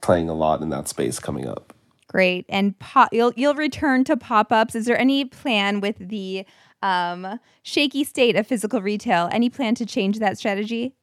playing 0.00 0.28
a 0.28 0.34
lot 0.34 0.60
in 0.60 0.70
that 0.70 0.88
space 0.88 1.20
coming 1.20 1.46
up. 1.46 1.72
Great. 2.08 2.44
And 2.48 2.78
pop, 2.78 3.10
you'll 3.12 3.32
you'll 3.36 3.54
return 3.54 4.04
to 4.04 4.16
pop-ups. 4.18 4.74
Is 4.74 4.84
there 4.84 4.98
any 4.98 5.24
plan 5.24 5.80
with 5.80 5.96
the 5.96 6.44
um, 6.82 7.38
shaky 7.62 8.04
state 8.04 8.36
of 8.36 8.46
physical 8.46 8.82
retail? 8.82 9.30
Any 9.32 9.48
plan 9.48 9.74
to 9.76 9.86
change 9.86 10.18
that 10.18 10.36
strategy? 10.36 10.94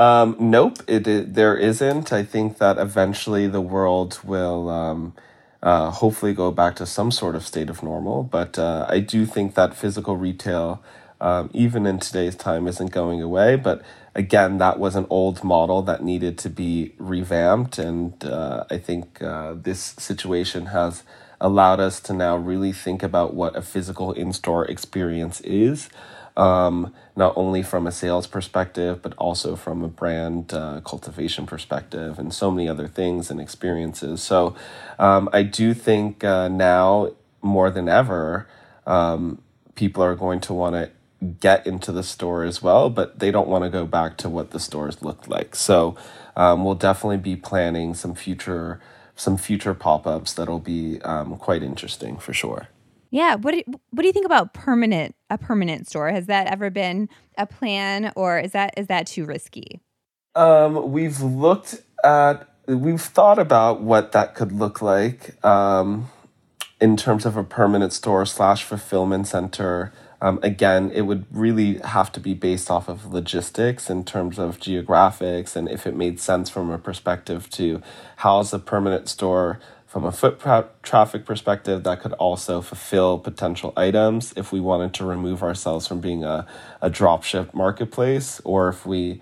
Um, 0.00 0.34
nope, 0.40 0.78
it, 0.86 1.06
it, 1.06 1.34
there 1.34 1.54
isn't. 1.58 2.10
I 2.10 2.22
think 2.22 2.56
that 2.56 2.78
eventually 2.78 3.46
the 3.46 3.60
world 3.60 4.18
will 4.24 4.70
um, 4.70 5.12
uh, 5.62 5.90
hopefully 5.90 6.32
go 6.32 6.50
back 6.50 6.74
to 6.76 6.86
some 6.86 7.10
sort 7.10 7.36
of 7.36 7.46
state 7.46 7.68
of 7.68 7.82
normal. 7.82 8.22
But 8.22 8.58
uh, 8.58 8.86
I 8.88 9.00
do 9.00 9.26
think 9.26 9.56
that 9.56 9.74
physical 9.74 10.16
retail, 10.16 10.82
um, 11.20 11.50
even 11.52 11.84
in 11.84 11.98
today's 11.98 12.34
time, 12.34 12.66
isn't 12.66 12.92
going 12.92 13.20
away. 13.20 13.56
But 13.56 13.82
again, 14.14 14.56
that 14.56 14.78
was 14.78 14.96
an 14.96 15.06
old 15.10 15.44
model 15.44 15.82
that 15.82 16.02
needed 16.02 16.38
to 16.38 16.48
be 16.48 16.94
revamped. 16.96 17.78
And 17.78 18.24
uh, 18.24 18.64
I 18.70 18.78
think 18.78 19.20
uh, 19.20 19.52
this 19.54 19.80
situation 19.98 20.66
has 20.66 21.02
allowed 21.40 21.80
us 21.80 22.00
to 22.00 22.12
now 22.12 22.36
really 22.36 22.72
think 22.72 23.02
about 23.02 23.34
what 23.34 23.56
a 23.56 23.62
physical 23.62 24.12
in 24.12 24.32
store 24.32 24.64
experience 24.66 25.40
is. 25.42 25.88
Um, 26.36 26.94
not 27.16 27.32
only 27.36 27.62
from 27.62 27.86
a 27.86 27.92
sales 27.92 28.26
perspective, 28.26 29.02
but 29.02 29.14
also 29.18 29.56
from 29.56 29.82
a 29.82 29.88
brand 29.88 30.54
uh, 30.54 30.80
cultivation 30.82 31.44
perspective, 31.44 32.18
and 32.18 32.32
so 32.32 32.50
many 32.50 32.68
other 32.68 32.86
things 32.86 33.30
and 33.30 33.40
experiences. 33.40 34.22
So, 34.22 34.54
um, 34.98 35.28
I 35.32 35.42
do 35.42 35.74
think 35.74 36.22
uh, 36.22 36.48
now 36.48 37.10
more 37.42 37.70
than 37.70 37.88
ever, 37.88 38.46
um, 38.86 39.42
people 39.74 40.02
are 40.02 40.14
going 40.14 40.40
to 40.40 40.54
want 40.54 40.74
to 40.74 40.90
get 41.40 41.66
into 41.66 41.92
the 41.92 42.02
store 42.02 42.44
as 42.44 42.62
well, 42.62 42.88
but 42.88 43.18
they 43.18 43.30
don't 43.30 43.48
want 43.48 43.64
to 43.64 43.70
go 43.70 43.84
back 43.84 44.16
to 44.18 44.28
what 44.28 44.50
the 44.52 44.60
stores 44.60 45.02
looked 45.02 45.28
like. 45.28 45.54
So 45.54 45.96
um, 46.36 46.64
we'll 46.64 46.74
definitely 46.74 47.18
be 47.18 47.36
planning 47.36 47.94
some 47.94 48.14
future 48.14 48.80
some 49.16 49.36
future 49.36 49.74
pop 49.74 50.06
ups 50.06 50.32
that'll 50.34 50.58
be 50.58 51.00
um, 51.02 51.36
quite 51.36 51.62
interesting 51.62 52.16
for 52.16 52.32
sure. 52.32 52.68
Yeah, 53.10 53.34
what 53.34 53.52
do, 53.52 53.62
what 53.90 54.02
do 54.02 54.06
you 54.06 54.12
think 54.12 54.26
about 54.26 54.54
permanent 54.54 55.14
a 55.28 55.36
permanent 55.36 55.88
store? 55.88 56.10
Has 56.10 56.26
that 56.26 56.46
ever 56.46 56.70
been 56.70 57.08
a 57.36 57.46
plan, 57.46 58.12
or 58.14 58.38
is 58.38 58.52
that 58.52 58.74
is 58.76 58.86
that 58.86 59.06
too 59.06 59.24
risky? 59.24 59.80
Um, 60.34 60.92
we've 60.92 61.20
looked 61.20 61.82
at 62.04 62.48
we've 62.66 63.00
thought 63.00 63.38
about 63.38 63.80
what 63.80 64.12
that 64.12 64.34
could 64.34 64.52
look 64.52 64.80
like 64.80 65.44
um, 65.44 66.08
in 66.80 66.96
terms 66.96 67.26
of 67.26 67.36
a 67.36 67.42
permanent 67.44 67.92
store 67.92 68.24
slash 68.26 68.62
fulfillment 68.64 69.26
center. 69.26 69.92
Um, 70.22 70.38
again, 70.42 70.90
it 70.94 71.02
would 71.02 71.24
really 71.30 71.78
have 71.78 72.12
to 72.12 72.20
be 72.20 72.34
based 72.34 72.70
off 72.70 72.88
of 72.88 73.12
logistics 73.12 73.88
in 73.88 74.04
terms 74.04 74.38
of 74.38 74.58
geographics 74.58 75.56
and 75.56 75.68
if 75.68 75.86
it 75.86 75.96
made 75.96 76.20
sense 76.20 76.50
from 76.50 76.70
a 76.70 76.78
perspective 76.78 77.48
to 77.50 77.80
house 78.16 78.52
a 78.52 78.58
permanent 78.58 79.08
store. 79.08 79.58
From 79.86 80.04
a 80.04 80.12
foot 80.12 80.40
traffic 80.84 81.26
perspective 81.26 81.82
that 81.82 82.00
could 82.00 82.12
also 82.12 82.60
fulfill 82.60 83.18
potential 83.18 83.72
items 83.76 84.32
if 84.36 84.52
we 84.52 84.60
wanted 84.60 84.94
to 84.94 85.04
remove 85.04 85.42
ourselves 85.42 85.88
from 85.88 86.00
being 86.00 86.22
a, 86.22 86.46
a 86.80 86.88
dropship 86.88 87.52
marketplace 87.54 88.40
or 88.44 88.68
if 88.68 88.86
we 88.86 89.20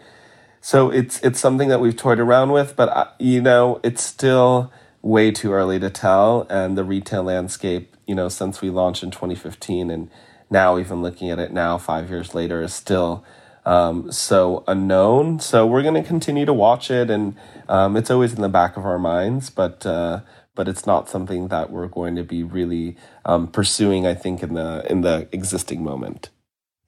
so 0.61 0.91
it's 0.91 1.21
it's 1.21 1.41
something 1.41 1.71
that 1.71 1.81
we've 1.81 1.97
toyed 1.97 2.21
around 2.21 2.53
with 2.53 2.77
but 2.77 2.91
uh, 2.91 3.07
you 3.19 3.41
know 3.41 3.81
it's 3.83 4.03
still 4.03 4.71
way 5.01 5.31
too 5.31 5.55
early 5.55 5.81
to 5.81 5.89
tell 5.89 6.47
and 6.51 6.77
the 6.77 6.85
retail 6.85 7.23
landscape 7.23 7.97
you 8.07 8.15
know 8.15 8.29
since 8.29 8.61
we 8.61 8.69
launched 8.69 9.03
in 9.03 9.11
2015 9.11 9.91
and 9.91 10.11
now 10.51 10.79
even 10.79 11.03
looking 11.03 11.31
at 11.31 11.39
it 11.39 11.53
now 11.53 11.79
five 11.79 12.11
years 12.11 12.35
later 12.35 12.63
is 12.63 12.75
still 12.75 13.25
um, 13.65 14.11
so 14.11 14.65
unknown. 14.67 15.41
So 15.41 15.67
we're 15.67 15.83
going 15.83 16.01
to 16.03 16.07
continue 16.07 16.47
to 16.47 16.55
watch 16.55 16.91
it 16.91 17.11
and 17.11 17.37
um, 17.69 17.97
it's 17.97 18.11
always 18.11 18.33
in 18.33 18.41
the 18.41 18.49
back 18.49 18.77
of 18.77 18.85
our 18.85 18.99
minds 18.99 19.51
but 19.51 19.85
uh, 19.85 20.21
but 20.55 20.67
it's 20.67 20.87
not 20.87 21.09
something 21.09 21.49
that 21.49 21.71
we're 21.71 21.87
going 21.87 22.17
to 22.17 22.25
be 22.25 22.43
really 22.43 22.97
um, 23.25 23.47
pursuing 23.47 24.07
i 24.07 24.15
think 24.15 24.43
in 24.43 24.55
the 24.55 24.85
in 24.91 25.03
the 25.03 25.29
existing 25.33 25.85
moment. 25.85 26.31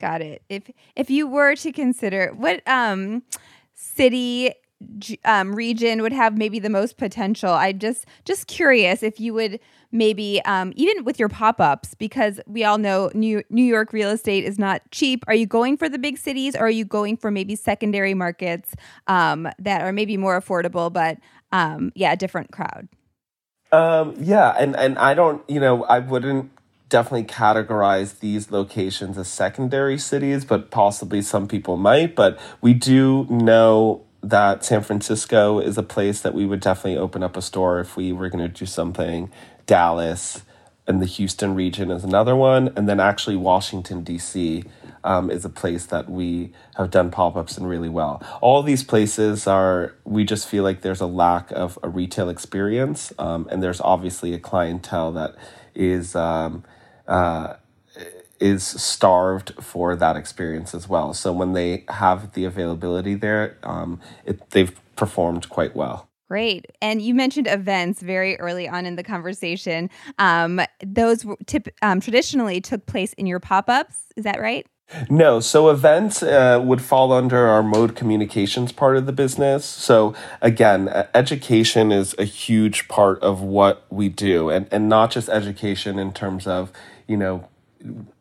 Got 0.00 0.22
it. 0.22 0.42
If 0.48 0.70
if 0.96 1.10
you 1.10 1.26
were 1.26 1.54
to 1.56 1.72
consider 1.72 2.32
what 2.34 2.66
um 2.66 3.22
city 3.74 4.52
um, 5.24 5.54
region 5.54 6.02
would 6.02 6.12
have 6.12 6.36
maybe 6.36 6.58
the 6.58 6.70
most 6.70 6.96
potential. 6.96 7.50
I 7.52 7.72
just 7.72 8.06
just 8.24 8.46
curious 8.46 9.02
if 9.02 9.20
you 9.20 9.34
would 9.34 9.60
maybe 9.92 10.40
um, 10.44 10.72
even 10.76 11.04
with 11.04 11.18
your 11.18 11.28
pop 11.28 11.60
ups 11.60 11.94
because 11.94 12.40
we 12.46 12.64
all 12.64 12.78
know 12.78 13.10
New 13.14 13.42
New 13.50 13.64
York 13.64 13.92
real 13.92 14.10
estate 14.10 14.44
is 14.44 14.58
not 14.58 14.82
cheap. 14.90 15.24
Are 15.26 15.34
you 15.34 15.46
going 15.46 15.76
for 15.76 15.88
the 15.88 15.98
big 15.98 16.18
cities 16.18 16.54
or 16.54 16.60
are 16.60 16.70
you 16.70 16.84
going 16.84 17.16
for 17.16 17.30
maybe 17.30 17.56
secondary 17.56 18.14
markets 18.14 18.74
um, 19.06 19.48
that 19.58 19.82
are 19.82 19.92
maybe 19.92 20.16
more 20.16 20.40
affordable, 20.40 20.92
but 20.92 21.18
um, 21.52 21.92
yeah, 21.94 22.12
a 22.12 22.16
different 22.16 22.52
crowd? 22.52 22.88
Um, 23.72 24.14
yeah, 24.18 24.54
and 24.58 24.76
and 24.76 24.98
I 24.98 25.14
don't, 25.14 25.48
you 25.48 25.60
know, 25.60 25.84
I 25.84 25.98
wouldn't 26.00 26.50
definitely 26.88 27.24
categorize 27.24 28.18
these 28.18 28.50
locations 28.50 29.16
as 29.16 29.28
secondary 29.28 29.96
cities, 29.96 30.44
but 30.44 30.70
possibly 30.70 31.22
some 31.22 31.46
people 31.46 31.76
might. 31.76 32.16
But 32.16 32.38
we 32.60 32.74
do 32.74 33.26
know 33.30 34.04
that 34.22 34.64
San 34.64 34.82
Francisco 34.82 35.58
is 35.58 35.78
a 35.78 35.82
place 35.82 36.20
that 36.20 36.34
we 36.34 36.46
would 36.46 36.60
definitely 36.60 36.98
open 36.98 37.22
up 37.22 37.36
a 37.36 37.42
store 37.42 37.80
if 37.80 37.96
we 37.96 38.12
were 38.12 38.28
going 38.28 38.44
to 38.44 38.48
do 38.48 38.66
something. 38.66 39.30
Dallas 39.66 40.42
and 40.86 41.00
the 41.00 41.06
Houston 41.06 41.54
region 41.54 41.90
is 41.90 42.04
another 42.04 42.34
one. 42.34 42.72
And 42.76 42.88
then 42.88 43.00
actually, 43.00 43.36
Washington, 43.36 44.02
D.C. 44.02 44.64
Um, 45.04 45.30
is 45.30 45.44
a 45.44 45.48
place 45.48 45.86
that 45.86 46.10
we 46.10 46.52
have 46.76 46.90
done 46.90 47.10
pop 47.10 47.36
ups 47.36 47.56
in 47.56 47.64
really 47.66 47.88
well. 47.88 48.22
All 48.40 48.62
these 48.62 48.82
places 48.82 49.46
are, 49.46 49.94
we 50.04 50.24
just 50.24 50.48
feel 50.48 50.64
like 50.64 50.82
there's 50.82 51.00
a 51.00 51.06
lack 51.06 51.50
of 51.52 51.78
a 51.82 51.88
retail 51.88 52.28
experience. 52.28 53.12
Um, 53.18 53.48
and 53.50 53.62
there's 53.62 53.80
obviously 53.80 54.34
a 54.34 54.38
clientele 54.38 55.12
that 55.12 55.36
is. 55.74 56.14
Um, 56.14 56.64
uh, 57.06 57.54
is 58.40 58.64
starved 58.64 59.52
for 59.60 59.94
that 59.96 60.16
experience 60.16 60.74
as 60.74 60.88
well. 60.88 61.14
So 61.14 61.32
when 61.32 61.52
they 61.52 61.84
have 61.88 62.32
the 62.32 62.44
availability 62.44 63.14
there, 63.14 63.58
um, 63.62 64.00
it, 64.24 64.50
they've 64.50 64.78
performed 64.96 65.48
quite 65.48 65.76
well. 65.76 66.08
Great. 66.28 66.66
And 66.80 67.02
you 67.02 67.12
mentioned 67.12 67.48
events 67.48 68.00
very 68.00 68.38
early 68.38 68.68
on 68.68 68.86
in 68.86 68.94
the 68.94 69.02
conversation. 69.02 69.90
Um, 70.18 70.60
those 70.84 71.26
tip, 71.46 71.68
um, 71.82 72.00
traditionally 72.00 72.60
took 72.60 72.86
place 72.86 73.12
in 73.14 73.26
your 73.26 73.40
pop 73.40 73.68
ups. 73.68 74.04
Is 74.16 74.24
that 74.24 74.40
right? 74.40 74.64
No, 75.08 75.40
so 75.40 75.70
events 75.70 76.22
uh, 76.22 76.60
would 76.64 76.82
fall 76.82 77.12
under 77.12 77.46
our 77.46 77.62
mode 77.62 77.94
communications 77.94 78.72
part 78.72 78.96
of 78.96 79.06
the 79.06 79.12
business. 79.12 79.64
So 79.64 80.14
again, 80.40 80.88
education 81.14 81.92
is 81.92 82.14
a 82.18 82.24
huge 82.24 82.88
part 82.88 83.20
of 83.22 83.40
what 83.40 83.84
we 83.90 84.08
do, 84.08 84.50
and 84.50 84.66
and 84.72 84.88
not 84.88 85.12
just 85.12 85.28
education 85.28 85.98
in 85.98 86.12
terms 86.12 86.46
of 86.46 86.72
you 87.06 87.16
know 87.16 87.48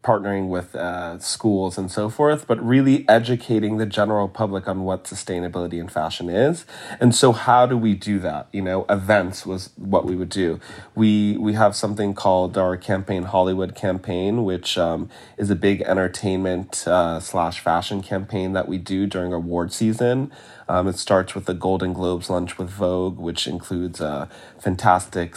partnering 0.10 0.48
with 0.48 0.76
uh, 0.76 1.20
schools 1.20 1.78
and 1.78 1.92
so 1.92 2.10
forth, 2.10 2.48
but 2.48 2.60
really 2.66 3.08
educating 3.08 3.78
the 3.78 3.86
general 3.86 4.28
public 4.28 4.68
on 4.68 4.82
what 4.82 5.04
sustainability 5.04 5.80
and 5.80 5.92
fashion 5.92 6.30
is. 6.32 6.66
And 7.00 7.14
so, 7.14 7.32
how 7.32 7.68
do 7.68 7.78
we 7.78 7.94
do 7.94 8.18
that? 8.20 8.48
You 8.52 8.64
know, 8.64 8.86
events 8.90 9.46
was 9.46 9.70
what 9.76 10.06
we 10.06 10.16
would 10.16 10.30
do. 10.30 10.60
We 10.96 11.38
we 11.38 11.54
have 11.54 11.76
something 11.76 12.16
called 12.16 12.58
our 12.58 12.76
campaign 12.76 13.24
Hollywood 13.24 13.76
campaign, 13.76 14.44
which 14.44 14.80
um, 14.80 15.10
is 15.38 15.52
a 15.52 15.56
big 15.56 15.84
entertainment 15.84 16.88
uh, 16.88 17.20
slash 17.20 17.60
fashion 17.60 18.02
campaign 18.02 18.54
that 18.54 18.68
we 18.68 18.80
do 18.80 19.06
during 19.06 19.32
award 19.32 19.72
season. 19.72 20.32
Um, 20.68 20.88
it 20.88 20.98
starts 20.98 21.36
with 21.36 21.46
the 21.46 21.54
Golden 21.54 21.94
Globes 21.94 22.30
lunch 22.30 22.58
with 22.58 22.70
Vogue, 22.70 23.20
which 23.20 23.48
includes 23.48 24.02
a 24.02 24.28
fantastic 24.60 25.36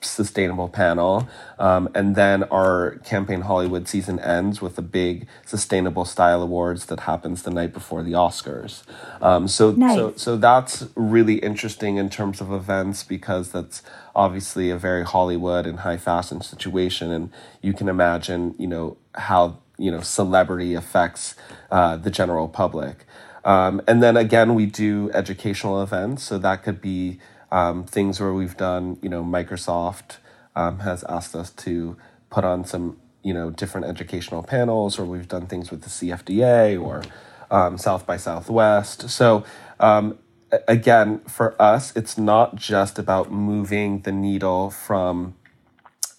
sustainable 0.00 0.68
panel. 0.68 1.28
Um, 1.58 1.88
and 1.94 2.14
then 2.14 2.44
our 2.44 2.96
campaign 3.04 3.42
Hollywood 3.42 3.88
season 3.88 4.18
ends 4.20 4.60
with 4.60 4.76
a 4.76 4.82
big 4.82 5.26
sustainable 5.46 6.04
style 6.04 6.42
awards 6.42 6.86
that 6.86 7.00
happens 7.00 7.42
the 7.42 7.50
night 7.50 7.72
before 7.72 8.02
the 8.02 8.12
Oscars. 8.12 8.82
Um, 9.22 9.48
so, 9.48 9.72
nice. 9.72 9.96
so, 9.96 10.14
so 10.16 10.36
that's 10.36 10.86
really 10.94 11.36
interesting 11.36 11.96
in 11.96 12.10
terms 12.10 12.40
of 12.40 12.52
events 12.52 13.02
because 13.02 13.50
that's 13.50 13.82
obviously 14.14 14.70
a 14.70 14.76
very 14.76 15.04
Hollywood 15.04 15.66
and 15.66 15.80
high 15.80 15.96
fashion 15.96 16.42
situation. 16.42 17.10
And 17.10 17.30
you 17.62 17.72
can 17.72 17.88
imagine, 17.88 18.54
you 18.58 18.66
know, 18.66 18.98
how, 19.14 19.58
you 19.78 19.90
know, 19.90 20.00
celebrity 20.00 20.74
affects 20.74 21.34
uh, 21.70 21.96
the 21.96 22.10
general 22.10 22.48
public. 22.48 23.06
Um, 23.44 23.80
and 23.88 24.02
then 24.02 24.16
again, 24.16 24.54
we 24.54 24.66
do 24.66 25.10
educational 25.14 25.82
events. 25.82 26.22
So 26.22 26.38
that 26.38 26.62
could 26.62 26.80
be 26.80 27.18
um, 27.52 27.84
things 27.84 28.18
where 28.18 28.32
we've 28.32 28.56
done, 28.56 28.98
you 29.02 29.08
know, 29.08 29.22
Microsoft 29.22 30.16
um, 30.56 30.80
has 30.80 31.04
asked 31.04 31.36
us 31.36 31.50
to 31.50 31.96
put 32.30 32.44
on 32.44 32.64
some, 32.64 32.96
you 33.22 33.34
know, 33.34 33.50
different 33.50 33.86
educational 33.86 34.42
panels, 34.42 34.98
or 34.98 35.04
we've 35.04 35.28
done 35.28 35.46
things 35.46 35.70
with 35.70 35.82
the 35.82 35.90
CFDA 35.90 36.82
or 36.82 37.02
um, 37.50 37.76
South 37.76 38.06
by 38.06 38.16
Southwest. 38.16 39.10
So 39.10 39.44
um, 39.78 40.18
again, 40.66 41.20
for 41.20 41.60
us, 41.60 41.94
it's 41.94 42.16
not 42.16 42.56
just 42.56 42.98
about 42.98 43.30
moving 43.30 44.00
the 44.00 44.12
needle 44.12 44.70
from 44.70 45.34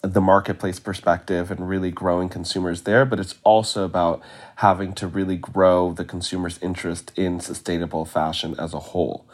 the 0.02 0.20
marketplace 0.20 0.78
perspective 0.78 1.50
and 1.50 1.68
really 1.68 1.90
growing 1.90 2.28
consumers 2.28 2.82
there, 2.82 3.04
but 3.04 3.18
it's 3.18 3.36
also 3.42 3.84
about 3.84 4.22
having 4.56 4.92
to 4.92 5.06
really 5.08 5.36
grow 5.36 5.92
the 5.92 6.04
consumer's 6.04 6.58
interest 6.58 7.10
in 7.16 7.40
sustainable 7.40 8.04
fashion 8.04 8.54
as 8.58 8.74
a 8.74 8.78
whole. 8.78 9.26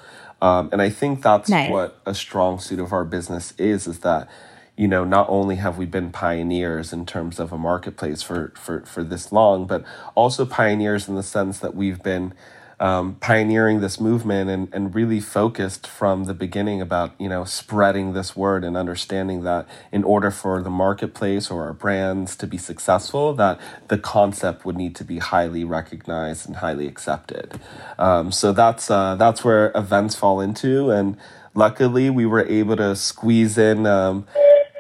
Um, 0.43 0.71
and 0.73 0.81
I 0.81 0.91
think 0.91 1.23
that's 1.23 1.51
nice. 1.51 1.71
what 1.71 2.01
a 2.07 2.15
strong 2.15 2.59
suit 2.59 2.81
of 2.81 2.93
our 2.93 3.05
business 3.05 3.53
is, 3.59 3.87
is 3.87 4.01
that, 4.01 4.29
you 4.77 4.89
know, 4.89 5.05
not 5.05 5.29
only 5.29 5.57
have 5.57 5.77
we 5.77 5.85
been 5.85 6.11
pioneers 6.11 6.93
in 6.93 7.05
terms 7.05 7.39
of 7.39 7.53
a 7.53 7.59
marketplace 7.59 8.23
for, 8.23 8.53
for, 8.57 8.81
for 8.87 9.05
this 9.05 9.33
long, 9.33 9.67
but 9.67 9.85
also 10.15 10.47
pioneers 10.47 11.09
in 11.09 11.15
the 11.15 11.23
sense 11.23 11.59
that 11.59 11.75
we've 11.75 12.03
been 12.03 12.33
um, 12.81 13.17
pioneering 13.17 13.81
this 13.81 14.01
movement 14.01 14.49
and, 14.49 14.73
and 14.73 14.95
really 14.95 15.21
focused 15.21 15.87
from 15.87 16.25
the 16.25 16.35
beginning 16.35 16.81
about 16.81 17.13
you 17.19 17.29
know 17.29 17.45
spreading 17.45 18.15
this 18.15 18.35
word 18.35 18.65
and 18.65 18.77
understanding 18.77 19.43
that 19.43 19.69
in 19.93 20.03
order 20.03 20.31
for 20.31 20.63
the 20.63 20.71
marketplace 20.71 21.51
or 21.51 21.65
our 21.65 21.75
brands 21.75 22.35
to 22.37 22.47
be 22.47 22.57
successful 22.57 23.35
that 23.35 23.61
the 23.89 23.99
concept 23.99 24.65
would 24.65 24.77
need 24.77 24.97
to 24.97 25.05
be 25.05 25.19
highly 25.19 25.63
recognized 25.63 26.47
and 26.47 26.57
highly 26.57 26.89
accepted. 26.89 27.61
Um, 27.99 28.33
so 28.33 28.53
that's 28.53 28.91
uh, 28.91 29.15
that's 29.17 29.45
where 29.45 29.71
events 29.75 30.15
fall 30.15 30.41
into. 30.41 30.91
And 30.91 31.19
luckily 31.55 32.09
we 32.09 32.25
were 32.25 32.47
able 32.47 32.77
to 32.77 32.97
squeeze 32.97 33.59
in 33.59 33.87
um, 33.87 34.27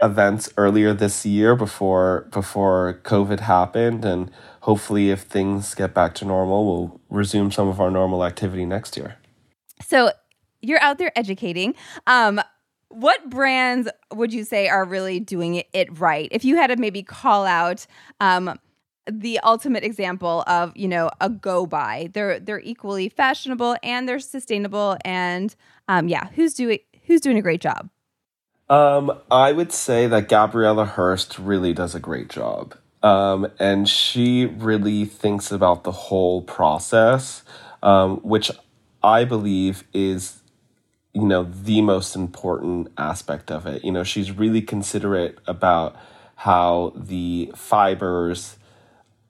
events 0.02 0.48
earlier 0.56 0.94
this 0.94 1.26
year 1.26 1.54
before 1.54 2.26
before 2.30 2.98
covid 3.02 3.40
happened. 3.40 4.06
And 4.06 4.30
hopefully, 4.60 5.10
if 5.10 5.22
things 5.22 5.74
get 5.74 5.94
back 5.94 6.14
to 6.16 6.24
normal, 6.24 6.66
we'll 6.66 7.00
resume 7.10 7.50
some 7.50 7.68
of 7.68 7.80
our 7.80 7.90
normal 7.90 8.24
activity 8.24 8.64
next 8.64 8.96
year. 8.96 9.16
So 9.86 10.12
you're 10.60 10.80
out 10.80 10.98
there 10.98 11.12
educating. 11.16 11.74
Um, 12.06 12.40
what 12.88 13.30
brands 13.30 13.88
would 14.12 14.32
you 14.32 14.44
say 14.44 14.68
are 14.68 14.84
really 14.84 15.20
doing 15.20 15.62
it, 15.72 15.98
right? 15.98 16.28
If 16.32 16.44
you 16.44 16.56
had 16.56 16.68
to 16.68 16.76
maybe 16.76 17.02
call 17.02 17.46
out 17.46 17.86
um, 18.20 18.58
the 19.06 19.38
ultimate 19.40 19.84
example 19.84 20.42
of 20.46 20.76
you 20.76 20.88
know 20.88 21.10
a 21.20 21.30
go 21.30 21.66
buy, 21.66 22.10
they're 22.12 22.40
they're 22.40 22.60
equally 22.60 23.08
fashionable 23.08 23.76
and 23.82 24.08
they're 24.08 24.18
sustainable, 24.18 24.96
and 25.04 25.54
um, 25.88 26.08
yeah, 26.08 26.28
who's 26.34 26.54
doing 26.54 26.80
who's 27.04 27.20
doing 27.20 27.38
a 27.38 27.42
great 27.42 27.60
job? 27.60 27.88
Um, 28.68 29.18
I 29.30 29.52
would 29.52 29.72
say 29.72 30.06
that 30.06 30.28
Gabriela 30.28 30.84
Hearst 30.84 31.38
really 31.38 31.72
does 31.72 31.94
a 31.94 32.00
great 32.00 32.28
job. 32.28 32.76
Um, 33.02 33.50
and 33.58 33.88
she 33.88 34.46
really 34.46 35.04
thinks 35.04 35.50
about 35.50 35.84
the 35.84 35.92
whole 35.92 36.42
process, 36.42 37.42
um, 37.82 38.18
which 38.18 38.50
I 39.02 39.24
believe 39.24 39.84
is, 39.94 40.42
you 41.14 41.24
know, 41.24 41.44
the 41.44 41.80
most 41.80 42.14
important 42.14 42.92
aspect 42.98 43.50
of 43.50 43.66
it. 43.66 43.84
You 43.84 43.92
know, 43.92 44.04
she's 44.04 44.32
really 44.32 44.60
considerate 44.60 45.38
about 45.46 45.96
how 46.36 46.92
the 46.94 47.52
fibers 47.56 48.56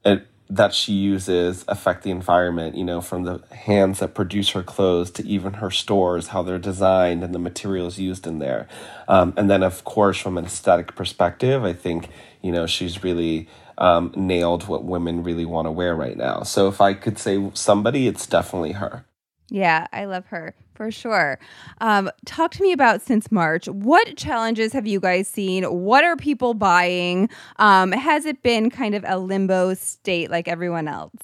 it, 0.03 0.27
that 0.49 0.73
she 0.73 0.91
uses 0.91 1.63
affect 1.69 2.03
the 2.03 2.11
environment, 2.11 2.75
you 2.75 2.83
know, 2.83 2.99
from 2.99 3.23
the 3.23 3.41
hands 3.55 3.99
that 3.99 4.13
produce 4.13 4.49
her 4.49 4.61
clothes 4.61 5.09
to 5.11 5.25
even 5.25 5.53
her 5.53 5.71
stores, 5.71 6.27
how 6.27 6.43
they're 6.43 6.59
designed 6.59 7.23
and 7.23 7.33
the 7.33 7.39
materials 7.39 7.97
used 7.97 8.27
in 8.27 8.39
there. 8.39 8.67
Um, 9.07 9.33
and 9.37 9.49
then, 9.49 9.63
of 9.63 9.85
course, 9.85 10.17
from 10.17 10.37
an 10.37 10.45
aesthetic 10.45 10.93
perspective, 10.93 11.63
I 11.63 11.71
think, 11.71 12.09
you 12.41 12.51
know, 12.51 12.67
she's 12.67 13.01
really 13.01 13.47
um, 13.81 14.13
nailed 14.15 14.67
what 14.67 14.85
women 14.85 15.23
really 15.23 15.43
want 15.43 15.65
to 15.65 15.71
wear 15.71 15.95
right 15.95 16.15
now. 16.15 16.43
So 16.43 16.67
if 16.67 16.79
I 16.79 16.93
could 16.93 17.17
say 17.17 17.51
somebody, 17.55 18.07
it's 18.07 18.27
definitely 18.27 18.73
her. 18.73 19.05
Yeah, 19.49 19.87
I 19.91 20.05
love 20.05 20.27
her 20.27 20.53
for 20.75 20.91
sure. 20.91 21.39
Um, 21.81 22.09
talk 22.25 22.51
to 22.51 22.61
me 22.61 22.71
about 22.71 23.01
since 23.01 23.31
March. 23.31 23.67
What 23.67 24.15
challenges 24.15 24.71
have 24.73 24.87
you 24.87 24.99
guys 24.99 25.27
seen? 25.27 25.63
What 25.63 26.03
are 26.03 26.15
people 26.15 26.53
buying? 26.53 27.27
Um, 27.57 27.91
has 27.91 28.25
it 28.25 28.43
been 28.43 28.69
kind 28.69 28.95
of 28.95 29.03
a 29.07 29.17
limbo 29.17 29.73
state 29.73 30.29
like 30.29 30.47
everyone 30.47 30.87
else? 30.87 31.15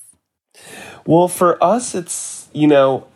Well, 1.05 1.27
for 1.27 1.63
us, 1.63 1.93
it's, 1.93 2.49
you 2.53 2.67
know, 2.67 3.07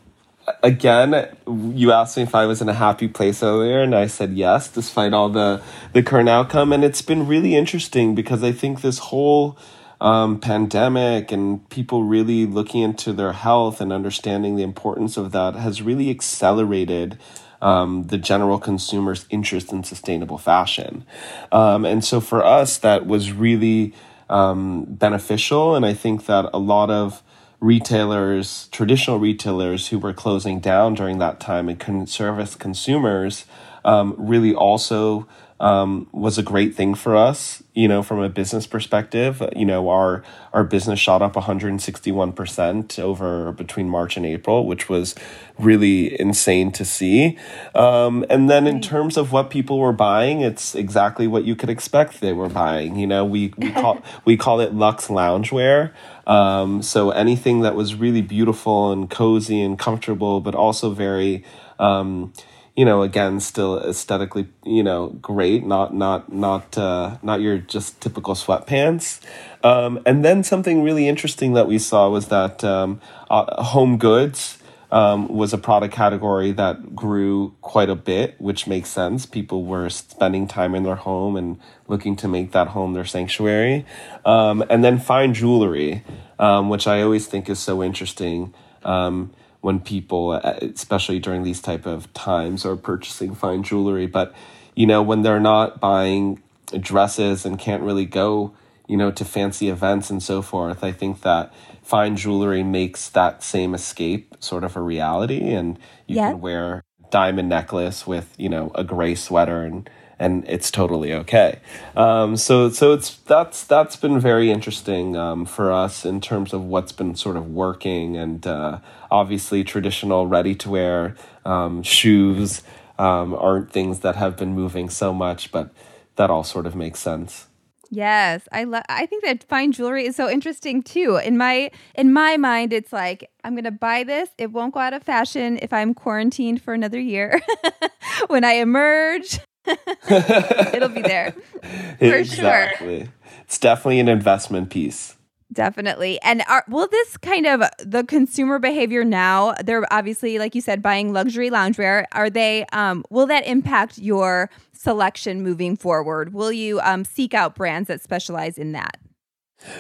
again, 0.64 1.28
you 1.48 1.92
asked 1.92 2.18
me 2.18 2.24
if 2.24 2.36
I 2.36 2.46
was 2.46 2.62
in 2.62 2.70
a 2.70 2.74
happy 2.74 3.08
place 3.08 3.44
earlier, 3.44 3.82
and 3.82 3.96
I 3.96 4.08
said 4.08 4.34
yes, 4.34 4.68
despite 4.68 5.14
all 5.14 5.30
the 5.30 5.62
the 5.94 6.04
current 6.04 6.30
outcome. 6.30 6.74
And 6.74 6.84
it's 6.84 7.02
been 7.02 7.28
really 7.28 7.56
interesting 7.56 8.16
because 8.16 8.44
I 8.44 8.52
think 8.52 8.82
this 8.82 9.00
whole 9.00 9.58
um, 10.00 10.40
pandemic 10.40 11.32
and 11.32 11.68
people 11.70 12.04
really 12.04 12.46
looking 12.46 12.82
into 12.82 13.14
their 13.14 13.34
health 13.34 13.82
and 13.82 13.94
understanding 13.94 14.56
the 14.56 14.64
importance 14.64 15.18
of 15.18 15.32
that 15.32 15.56
has 15.56 15.82
really 15.82 16.10
accelerated. 16.10 17.18
Um, 17.64 18.08
the 18.08 18.18
general 18.18 18.58
consumer's 18.58 19.28
interest 19.30 19.72
in 19.72 19.84
sustainable 19.84 20.40
fashion. 20.40 21.06
Um, 21.52 21.86
and 21.86 22.04
so 22.04 22.20
for 22.20 22.44
us, 22.44 22.80
that 22.80 23.06
was 23.06 23.32
really 23.34 23.94
um, 24.32 24.86
beneficial. 24.86 25.76
And 25.76 25.86
I 25.86 25.94
think 25.94 26.26
that 26.26 26.50
a 26.54 26.58
lot 26.58 26.90
of 26.90 27.22
retailers, 27.62 28.68
traditional 28.72 29.20
retailers 29.20 29.88
who 29.90 30.00
were 30.00 30.14
closing 30.14 30.60
down 30.60 30.96
during 30.96 31.20
that 31.20 31.40
time 31.40 31.70
and 31.70 31.80
couldn't 31.80 32.08
service 32.08 32.56
consumers, 32.56 33.46
um, 33.86 34.16
really 34.18 34.54
also 34.54 35.28
um, 35.62 36.08
was 36.12 36.40
a 36.40 36.44
great 36.44 36.76
thing 36.76 36.96
for 36.96 37.16
us. 37.16 37.62
You 37.74 37.88
know, 37.88 38.04
from 38.04 38.20
a 38.20 38.28
business 38.28 38.68
perspective, 38.68 39.42
you 39.56 39.64
know, 39.64 39.90
our 39.90 40.24
our 40.52 40.64
business 40.64 41.00
shot 41.00 41.22
up 41.22 41.36
161 41.36 42.34
percent 42.34 43.00
over 43.00 43.52
between 43.54 43.88
March 43.88 44.18
and 44.18 44.26
April, 44.26 44.66
which 44.66 44.90
was 44.90 45.16
really 45.60 46.20
insane 46.20 46.72
to 46.72 46.84
see. 46.84 47.38
Um, 47.76 48.26
and 48.30 48.50
then 48.50 48.66
in 48.66 48.82
terms 48.82 49.16
of 49.16 49.32
what 49.32 49.52
people 49.52 49.80
were 49.80 49.94
buying, 49.94 50.42
it's 50.42 50.74
exactly 50.74 51.28
what 51.28 51.46
you 51.46 51.56
could 51.56 51.70
expect 51.70 52.20
they 52.20 52.34
were 52.34 52.50
buying. 52.50 52.98
You 52.98 53.08
know, 53.08 53.24
we 53.24 53.54
we 53.58 53.72
call 53.82 54.02
we 54.26 54.36
call 54.36 54.60
it 54.60 54.74
Lux 54.74 55.08
loungewear. 55.08 55.94
Um, 56.26 56.82
so 56.82 57.12
anything 57.12 57.62
that 57.62 57.76
was 57.76 57.96
really 57.96 58.22
beautiful 58.22 58.92
and 58.92 59.10
cozy 59.10 59.62
and 59.62 59.78
comfortable, 59.78 60.40
but 60.42 60.56
also 60.56 60.92
very, 60.92 61.44
um, 61.80 62.34
you 62.76 62.86
know, 62.86 63.02
again, 63.02 63.40
still 63.40 63.80
aesthetically, 63.80 64.48
you 64.64 64.84
know, 64.84 65.10
great. 65.22 65.66
Not 65.66 65.94
not 65.94 66.32
not 66.32 66.78
uh, 66.78 67.18
not 67.22 67.42
your 67.42 67.58
just 67.58 68.00
typical 68.02 68.34
sweatpants. 68.34 69.20
Um, 69.64 70.00
and 70.06 70.24
then 70.24 70.44
something 70.44 70.84
really 70.84 71.08
interesting 71.08 71.54
that 71.54 71.68
we 71.68 71.80
saw 71.80 72.10
was 72.10 72.30
that 72.30 72.64
um, 72.64 73.02
uh, 73.30 73.62
home 73.64 73.98
goods 73.98 74.58
um, 74.92 75.28
was 75.30 75.54
a 75.54 75.58
product 75.58 75.94
category 75.94 76.52
that 76.52 76.96
grew 76.96 77.56
quite 77.62 77.90
a 77.90 77.96
bit, 77.96 78.40
which 78.40 78.68
makes 78.68 78.90
sense. 78.90 79.26
People 79.26 79.66
were 79.66 79.90
spending 79.90 80.48
time 80.48 80.76
in 80.76 80.84
their 80.84 80.96
home 80.96 81.36
and 81.36 81.60
looking 81.88 82.16
to 82.18 82.28
make 82.28 82.52
that 82.52 82.70
home 82.70 82.94
their 82.94 83.06
sanctuary. 83.06 83.86
Um, 84.26 84.64
and 84.70 84.84
then 84.84 85.00
fine 85.00 85.34
jewelry, 85.34 86.04
um, 86.40 86.70
which 86.70 86.88
I 86.88 87.02
always 87.02 87.26
think 87.26 87.50
is 87.50 87.60
so 87.60 87.82
interesting 87.82 88.54
um, 88.84 89.32
when 89.62 89.80
people, 89.80 90.32
uh, 90.32 90.58
especially 90.62 91.20
during 91.20 91.44
these 91.44 91.62
type 91.62 91.86
of 91.86 92.12
times, 92.14 92.66
are 92.66 92.76
purchasing 92.76 93.34
fine 93.34 93.64
jewelry. 93.64 94.08
But 94.08 94.34
you 94.76 94.86
know, 94.86 95.02
when 95.02 95.22
they're 95.22 95.40
not 95.40 95.80
buying 95.80 96.42
dresses 96.80 97.46
and 97.46 97.60
can't 97.60 97.84
really 97.84 98.06
go, 98.06 98.54
you 98.88 98.98
know, 98.98 99.12
to 99.12 99.26
fancy 99.26 99.70
events 99.70 100.10
and 100.10 100.22
so 100.22 100.42
forth, 100.42 100.84
I 100.84 100.92
think 100.92 101.22
that 101.22 101.54
fine 101.82 102.16
jewelry 102.16 102.64
makes 102.64 103.10
that 103.10 103.44
same 103.44 103.74
escape 103.74 104.36
sort 104.40 104.64
of 104.64 104.76
a 104.76 104.82
reality 104.82 105.54
and 105.54 105.78
you 106.08 106.18
yeah. 106.18 106.32
can 106.32 106.42
wear 106.42 106.84
diamond 107.12 107.50
necklace 107.50 108.08
with 108.08 108.34
you 108.38 108.50
know 108.50 108.72
a 108.76 108.84
gray 108.84 109.16
sweater 109.16 109.64
and 109.64 109.90
and 110.22 110.48
it's 110.48 110.70
totally 110.70 111.14
okay. 111.14 111.60
Um, 111.96 112.38
so 112.38 112.70
so 112.70 112.94
it's 112.94 113.18
that's 113.18 113.64
that's 113.64 113.96
been 113.96 114.20
very 114.20 114.52
interesting 114.52 115.18
um, 115.18 115.46
for 115.46 115.72
us 115.72 116.06
in 116.06 116.22
terms 116.22 116.54
of 116.54 116.64
what's 116.64 116.92
been 116.92 117.16
sort 117.16 117.38
of 117.38 117.50
working 117.50 118.18
and 118.18 118.46
uh, 118.46 118.80
obviously 119.10 119.64
traditional 119.64 120.28
ready 120.28 120.54
to 120.56 120.70
wear 120.70 121.16
um, 121.44 121.82
shoes 121.82 122.62
um, 123.00 123.34
aren't 123.34 123.72
things 123.72 124.02
that 124.02 124.16
have 124.16 124.38
been 124.38 124.54
moving 124.54 124.92
so 124.92 125.12
much 125.12 125.52
but 125.52 125.72
that 126.18 126.30
all 126.30 126.44
sort 126.44 126.68
of 126.68 126.76
makes 126.76 127.00
sense 127.00 127.48
Yes, 127.94 128.48
I 128.54 128.64
love. 128.64 128.84
I 128.88 129.06
think 129.06 129.26
that 129.26 129.44
fine 129.44 129.74
jewelry 129.74 130.06
is 130.06 130.16
so 130.16 130.30
interesting 130.30 130.82
too. 130.82 131.18
In 131.18 131.38
my 131.38 131.70
in 131.94 132.14
my 132.14 132.38
mind, 132.38 132.72
it's 132.72 132.94
like 132.94 133.30
I'm 133.44 133.54
gonna 133.54 133.70
buy 133.70 134.06
this. 134.06 134.30
It 134.38 134.54
won't 134.54 134.74
go 134.74 134.80
out 134.80 134.94
of 134.94 135.04
fashion 135.04 135.60
if 135.62 135.74
I'm 135.74 135.94
quarantined 135.94 136.62
for 136.62 136.74
another 136.74 137.00
year. 137.00 137.42
when 138.28 138.46
I 138.46 138.54
emerge, 138.54 139.40
it'll 139.68 140.88
be 140.88 141.02
there 141.02 141.32
for 142.00 142.16
exactly. 142.16 143.00
sure. 143.00 143.14
It's 143.42 143.60
definitely 143.60 144.00
an 144.00 144.08
investment 144.08 144.70
piece. 144.70 145.18
Definitely. 145.54 146.22
And 146.22 146.44
are, 146.48 146.64
will 146.70 146.88
this 146.88 147.18
kind 147.18 147.46
of 147.46 147.64
the 147.80 148.04
consumer 148.06 148.58
behavior 148.58 149.04
now? 149.04 149.54
They're 149.64 149.92
obviously, 149.92 150.40
like 150.40 150.56
you 150.56 150.62
said, 150.62 150.82
buying 150.82 151.12
luxury 151.12 151.50
loungewear. 151.50 152.06
Are 152.14 152.30
they? 152.30 152.66
Um, 152.72 153.04
will 153.10 153.26
that 153.28 153.46
impact 153.46 153.98
your 153.98 154.50
selection 154.72 155.44
moving 155.44 155.76
forward? 155.76 156.34
Will 156.34 156.52
you 156.52 156.80
um, 156.82 157.04
seek 157.04 157.34
out 157.34 157.56
brands 157.56 157.88
that 157.90 158.02
specialize 158.02 158.58
in 158.58 158.72
that? 158.72 158.98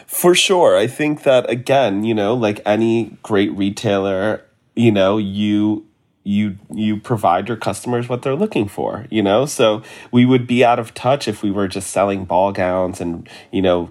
For 0.05 0.35
sure. 0.35 0.77
I 0.77 0.87
think 0.87 1.23
that 1.23 1.49
again, 1.49 2.03
you 2.03 2.13
know, 2.13 2.33
like 2.33 2.61
any 2.65 3.17
great 3.23 3.51
retailer, 3.53 4.43
you 4.75 4.91
know, 4.91 5.17
you 5.17 5.87
you 6.23 6.57
you 6.71 6.97
provide 6.97 7.47
your 7.47 7.57
customers 7.57 8.07
what 8.07 8.21
they're 8.21 8.35
looking 8.35 8.67
for 8.67 9.07
you 9.09 9.23
know 9.23 9.45
so 9.45 9.81
we 10.11 10.23
would 10.23 10.45
be 10.45 10.63
out 10.63 10.77
of 10.77 10.93
touch 10.93 11.27
if 11.27 11.41
we 11.41 11.49
were 11.49 11.67
just 11.67 11.89
selling 11.89 12.25
ball 12.25 12.51
gowns 12.51 13.01
and 13.01 13.27
you 13.51 13.61
know 13.61 13.89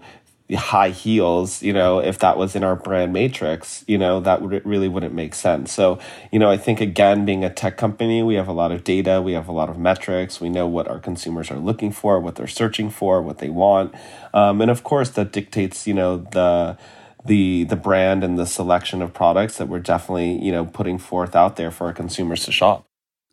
high 0.55 0.91
heels, 0.91 1.63
you 1.63 1.73
know, 1.73 1.99
if 2.01 2.19
that 2.19 2.37
was 2.37 2.57
in 2.57 2.65
our 2.65 2.77
brand 2.77 3.13
matrix, 3.13 3.85
you 3.87 3.97
know, 3.97 4.21
that 4.21 4.43
would, 4.43 4.65
really 4.65 4.89
wouldn't 4.89 5.15
make 5.15 5.35
sense. 5.35 5.73
So, 5.73 5.99
you 6.33 6.39
know, 6.39 6.51
I 6.51 6.57
think 6.57 6.81
again, 6.81 7.25
being 7.25 7.45
a 7.45 7.51
tech 7.51 7.77
company, 7.77 8.23
we 8.23 8.35
have 8.35 8.49
a 8.49 8.53
lot 8.53 8.73
of 8.73 8.85
data, 8.85 9.23
we 9.23 9.33
have 9.33 9.49
a 9.49 9.53
lot 9.53 9.69
of 9.69 9.79
metrics, 9.79 10.41
we 10.41 10.49
know 10.49 10.67
what 10.67 10.89
our 10.89 10.99
consumers 10.99 11.51
are 11.51 11.59
looking 11.59 11.93
for, 11.93 12.19
what 12.21 12.35
they're 12.35 12.47
searching 12.47 12.91
for, 12.91 13.23
what 13.23 13.39
they 13.39 13.51
want, 13.51 13.95
um, 14.35 14.61
and 14.61 14.71
of 14.71 14.83
course, 14.85 15.11
that 15.11 15.33
dictates, 15.33 15.87
you 15.87 15.95
know, 15.95 16.19
the 16.19 16.77
the 17.27 17.65
the 17.65 17.77
brand 17.77 18.25
and 18.25 18.39
the 18.39 18.47
selection 18.47 19.03
of 19.03 19.13
products 19.13 19.59
that 19.59 19.69
we're 19.69 19.79
definitely 19.79 20.43
you 20.43 20.51
know 20.51 20.65
putting 20.65 20.99
forth 20.99 21.37
out 21.37 21.57
there 21.57 21.71
for 21.71 21.87
our 21.87 21.93
consumers 21.93 22.45
to 22.45 22.53
shop. 22.53 22.87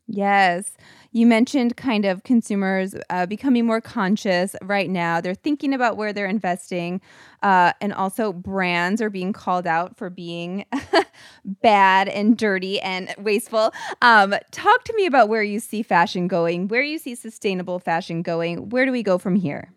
Yes. 0.08 0.71
You 1.12 1.26
mentioned 1.26 1.78
kind 1.78 2.06
of 2.06 2.24
consumers 2.24 2.96
uh, 3.10 3.26
becoming 3.26 3.65
more 3.65 3.82
conscious 3.82 4.56
right 4.62 4.89
now. 4.89 5.22
They're 5.22 5.36
thinking 5.36 5.74
about 5.74 5.98
where 5.98 6.13
they're 6.13 6.28
investing. 6.28 7.02
Uh, 7.41 7.74
and 7.82 7.93
also, 7.93 8.34
brands 8.34 9.02
are 9.02 9.10
being 9.10 9.34
called 9.34 9.67
out 9.67 9.98
for 9.98 10.10
being 10.10 10.65
bad 11.46 12.08
and 12.08 12.38
dirty 12.38 12.80
and 12.82 13.13
wasteful. 13.17 13.72
Um, 14.02 14.36
talk 14.52 14.84
to 14.86 14.93
me 14.96 15.06
about 15.06 15.30
where 15.30 15.43
you 15.43 15.60
see 15.60 15.84
fashion 15.84 16.28
going, 16.28 16.67
where 16.67 16.82
you 16.82 16.98
see 16.98 17.15
sustainable 17.15 17.80
fashion 17.80 18.22
going. 18.22 18.70
Where 18.70 18.86
do 18.86 18.91
we 18.91 19.04
go 19.04 19.17
from 19.17 19.36
here? 19.36 19.72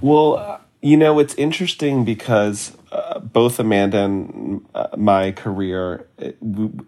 Well, 0.00 0.36
uh, 0.36 0.58
you 0.80 0.96
know, 0.96 1.18
it's 1.18 1.34
interesting 1.34 2.04
because 2.04 2.76
uh, 2.92 3.18
both 3.18 3.58
Amanda 3.58 3.98
and 3.98 4.66
uh, 4.74 4.88
my 4.96 5.32
career 5.32 6.06
uh, 6.20 6.30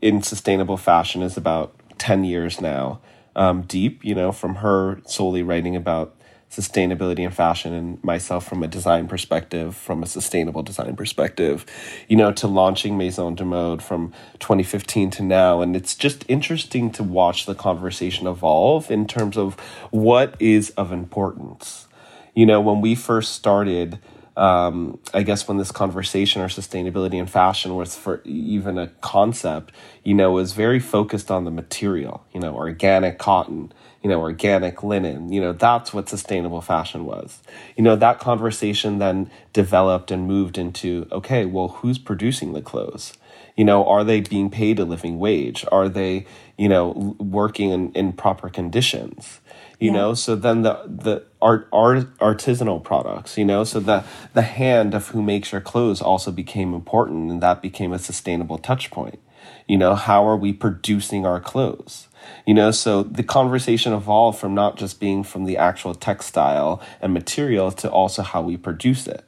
in 0.02 0.22
sustainable 0.22 0.76
fashion 0.76 1.22
is 1.22 1.36
about 1.36 1.74
10 1.98 2.24
years 2.24 2.60
now 2.60 3.00
um, 3.36 3.62
deep, 3.62 4.04
you 4.04 4.14
know, 4.14 4.32
from 4.32 4.56
her 4.56 5.00
solely 5.04 5.42
writing 5.42 5.76
about 5.76 6.16
sustainability 6.50 7.24
and 7.24 7.34
fashion 7.34 7.72
and 7.72 8.02
myself 8.02 8.46
from 8.46 8.62
a 8.62 8.68
design 8.68 9.08
perspective, 9.08 9.76
from 9.76 10.02
a 10.02 10.06
sustainable 10.06 10.62
design 10.62 10.96
perspective, 10.96 11.66
you 12.08 12.16
know, 12.16 12.32
to 12.32 12.46
launching 12.46 12.96
Maison 12.96 13.34
de 13.34 13.44
Mode 13.44 13.82
from 13.82 14.12
2015 14.38 15.10
to 15.10 15.22
now. 15.22 15.60
And 15.60 15.76
it's 15.76 15.94
just 15.94 16.24
interesting 16.28 16.90
to 16.92 17.02
watch 17.02 17.46
the 17.46 17.54
conversation 17.54 18.26
evolve 18.26 18.90
in 18.90 19.06
terms 19.06 19.36
of 19.36 19.58
what 19.90 20.34
is 20.40 20.70
of 20.70 20.92
importance. 20.92 21.88
You 22.34 22.46
know, 22.46 22.60
when 22.60 22.80
we 22.80 22.94
first 22.94 23.32
started, 23.32 23.98
um, 24.36 24.98
I 25.14 25.22
guess 25.22 25.48
when 25.48 25.56
this 25.56 25.72
conversation 25.72 26.42
or 26.42 26.48
sustainability 26.48 27.18
and 27.18 27.28
fashion 27.28 27.74
was 27.74 27.96
for 27.96 28.20
even 28.24 28.76
a 28.76 28.88
concept, 29.00 29.72
you 30.04 30.14
know, 30.14 30.32
was 30.32 30.52
very 30.52 30.78
focused 30.78 31.30
on 31.30 31.44
the 31.44 31.50
material, 31.50 32.24
you 32.34 32.40
know, 32.40 32.54
organic 32.54 33.18
cotton, 33.18 33.72
you 34.02 34.10
know, 34.10 34.20
organic 34.20 34.82
linen, 34.82 35.32
you 35.32 35.40
know, 35.40 35.52
that's 35.52 35.94
what 35.94 36.08
sustainable 36.08 36.60
fashion 36.60 37.06
was. 37.06 37.40
You 37.76 37.82
know, 37.82 37.96
that 37.96 38.18
conversation 38.20 38.98
then 38.98 39.30
developed 39.54 40.10
and 40.10 40.28
moved 40.28 40.58
into, 40.58 41.08
okay, 41.10 41.46
well, 41.46 41.68
who's 41.68 41.98
producing 41.98 42.52
the 42.52 42.62
clothes? 42.62 43.14
You 43.56 43.64
know, 43.64 43.86
are 43.86 44.04
they 44.04 44.20
being 44.20 44.50
paid 44.50 44.78
a 44.78 44.84
living 44.84 45.18
wage? 45.18 45.64
Are 45.72 45.88
they, 45.88 46.26
you 46.58 46.68
know, 46.68 47.16
working 47.18 47.70
in, 47.70 47.90
in 47.92 48.12
proper 48.12 48.50
conditions? 48.50 49.40
You 49.78 49.90
yeah. 49.90 49.96
know 49.96 50.14
so 50.14 50.34
then 50.34 50.62
the 50.62 50.80
the 50.86 51.24
art, 51.40 51.68
art 51.72 52.18
artisanal 52.18 52.82
products 52.82 53.36
you 53.36 53.44
know 53.44 53.64
so 53.64 53.80
the 53.80 54.04
the 54.34 54.42
hand 54.42 54.94
of 54.94 55.08
who 55.08 55.22
makes 55.22 55.52
your 55.52 55.60
clothes 55.60 56.00
also 56.00 56.30
became 56.30 56.74
important 56.74 57.30
and 57.30 57.42
that 57.42 57.62
became 57.62 57.92
a 57.92 57.98
sustainable 57.98 58.58
touch 58.58 58.90
point 58.90 59.18
you 59.66 59.76
know 59.76 59.94
how 59.94 60.26
are 60.26 60.36
we 60.36 60.52
producing 60.52 61.26
our 61.26 61.40
clothes 61.40 62.08
you 62.46 62.54
know 62.54 62.70
so 62.70 63.02
the 63.02 63.22
conversation 63.22 63.92
evolved 63.92 64.38
from 64.38 64.54
not 64.54 64.76
just 64.76 64.98
being 64.98 65.22
from 65.22 65.44
the 65.44 65.56
actual 65.56 65.94
textile 65.94 66.80
and 67.00 67.12
material 67.12 67.70
to 67.70 67.90
also 67.90 68.22
how 68.22 68.40
we 68.40 68.56
produce 68.56 69.06
it 69.06 69.24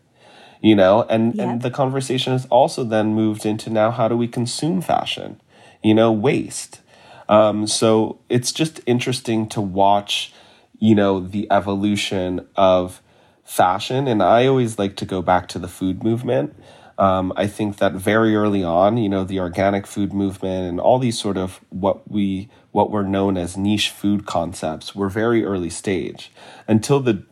you 0.60 0.74
know 0.74 1.02
and 1.04 1.34
yeah. 1.34 1.50
and 1.50 1.62
the 1.62 1.70
conversation 1.70 2.32
has 2.32 2.46
also 2.46 2.84
then 2.84 3.14
moved 3.14 3.44
into 3.44 3.70
now 3.70 3.90
how 3.90 4.08
do 4.08 4.16
we 4.16 4.26
consume 4.26 4.80
fashion 4.80 5.40
you 5.82 5.94
know 5.94 6.10
waste 6.10 6.80
um, 7.28 7.66
so 7.66 8.20
it's 8.28 8.52
just 8.52 8.80
interesting 8.86 9.48
to 9.50 9.60
watch 9.60 10.32
you 10.78 10.94
know, 10.94 11.20
the 11.20 11.50
evolution 11.50 12.46
of 12.56 13.02
fashion. 13.44 14.06
And 14.06 14.22
I 14.22 14.46
always 14.46 14.78
like 14.78 14.96
to 14.96 15.04
go 15.04 15.22
back 15.22 15.48
to 15.48 15.58
the 15.58 15.68
food 15.68 16.02
movement. 16.02 16.54
Um, 16.98 17.32
I 17.36 17.46
think 17.46 17.76
that 17.78 17.92
very 17.92 18.34
early 18.34 18.64
on, 18.64 18.96
you 18.96 19.08
know, 19.08 19.24
the 19.24 19.38
organic 19.40 19.86
food 19.86 20.12
movement 20.12 20.68
and 20.68 20.80
all 20.80 20.98
these 20.98 21.18
sort 21.18 21.36
of 21.36 21.60
what 21.70 22.10
we 22.10 22.48
what 22.78 22.92
were 22.92 23.02
known 23.02 23.36
as 23.36 23.56
niche 23.56 23.90
food 23.90 24.24
concepts 24.24 24.94
were 24.94 25.08
very 25.08 25.44
early 25.44 25.68
stage. 25.68 26.30
Until 26.68 27.00
the 27.00 27.24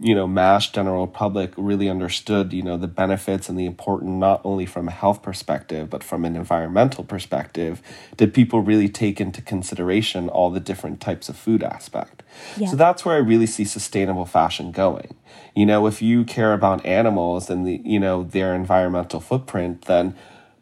you 0.00 0.12
know 0.12 0.26
mass 0.26 0.68
general 0.68 1.06
public 1.06 1.52
really 1.56 1.88
understood 1.88 2.52
you 2.52 2.64
know 2.64 2.76
the 2.76 2.88
benefits 2.88 3.48
and 3.48 3.56
the 3.56 3.64
important 3.64 4.14
not 4.14 4.40
only 4.42 4.66
from 4.66 4.88
a 4.88 4.90
health 4.90 5.22
perspective 5.22 5.88
but 5.88 6.02
from 6.02 6.24
an 6.24 6.34
environmental 6.34 7.04
perspective 7.04 7.80
did 8.16 8.34
people 8.34 8.60
really 8.60 8.88
take 8.88 9.20
into 9.20 9.40
consideration 9.40 10.28
all 10.28 10.50
the 10.50 10.58
different 10.58 11.00
types 11.00 11.28
of 11.28 11.36
food 11.36 11.62
aspect. 11.62 12.24
Yeah. 12.56 12.66
so 12.66 12.74
that's 12.74 13.04
where 13.04 13.14
i 13.14 13.18
really 13.32 13.46
see 13.46 13.64
sustainable 13.64 14.26
fashion 14.26 14.72
going. 14.72 15.14
You 15.54 15.66
know 15.66 15.86
if 15.86 16.02
you 16.02 16.24
care 16.24 16.52
about 16.54 16.84
animals 16.84 17.48
and 17.48 17.64
the 17.64 17.80
you 17.84 18.00
know 18.00 18.24
their 18.24 18.52
environmental 18.52 19.20
footprint 19.20 19.82
then 19.82 20.16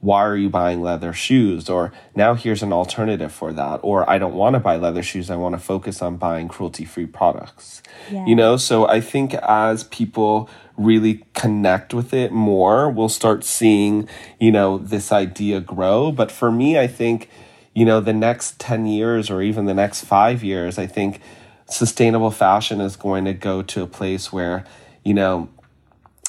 why 0.07 0.25
are 0.25 0.37
you 0.37 0.49
buying 0.49 0.83
leather 0.83 1.13
shoes? 1.13 1.69
Or 1.69 1.93
now 2.15 2.35
here's 2.35 2.63
an 2.63 2.73
alternative 2.73 3.33
for 3.33 3.53
that. 3.53 3.81
Or 3.83 4.09
I 4.09 4.19
don't 4.19 4.35
want 4.35 4.55
to 4.55 4.61
buy 4.61 4.77
leather 4.77 5.03
shoes. 5.03 5.31
I 5.31 5.37
want 5.37 5.57
to 5.57 5.59
focus 5.59 6.01
on 6.01 6.17
buying 6.17 6.47
cruelty 6.47 6.85
free 6.85 7.07
products. 7.07 7.83
Yeah. 8.09 8.25
You 8.25 8.37
know, 8.37 8.57
so 8.57 8.87
I 8.87 9.01
think 9.01 9.35
as 9.35 9.83
people 9.83 10.49
really 10.77 11.25
connect 11.35 11.93
with 11.93 12.15
it 12.15 12.31
more, 12.31 12.89
we'll 12.89 13.09
start 13.09 13.43
seeing, 13.43 14.09
you 14.39 14.53
know, 14.53 14.79
this 14.79 15.11
idea 15.11 15.59
grow. 15.59 16.13
But 16.13 16.31
for 16.31 16.53
me, 16.53 16.79
I 16.79 16.87
think, 16.87 17.29
you 17.75 17.85
know, 17.85 18.01
the 18.01 18.13
next 18.13 18.61
10 18.61 18.87
years 18.87 19.29
or 19.29 19.43
even 19.43 19.65
the 19.65 19.75
next 19.75 20.05
five 20.05 20.45
years, 20.45 20.79
I 20.79 20.87
think 20.87 21.21
sustainable 21.69 22.31
fashion 22.31 22.81
is 22.81 22.95
going 22.95 23.25
to 23.25 23.33
go 23.33 23.61
to 23.61 23.83
a 23.83 23.89
place 23.89 24.33
where, 24.33 24.65
you 25.03 25.15
know, 25.15 25.49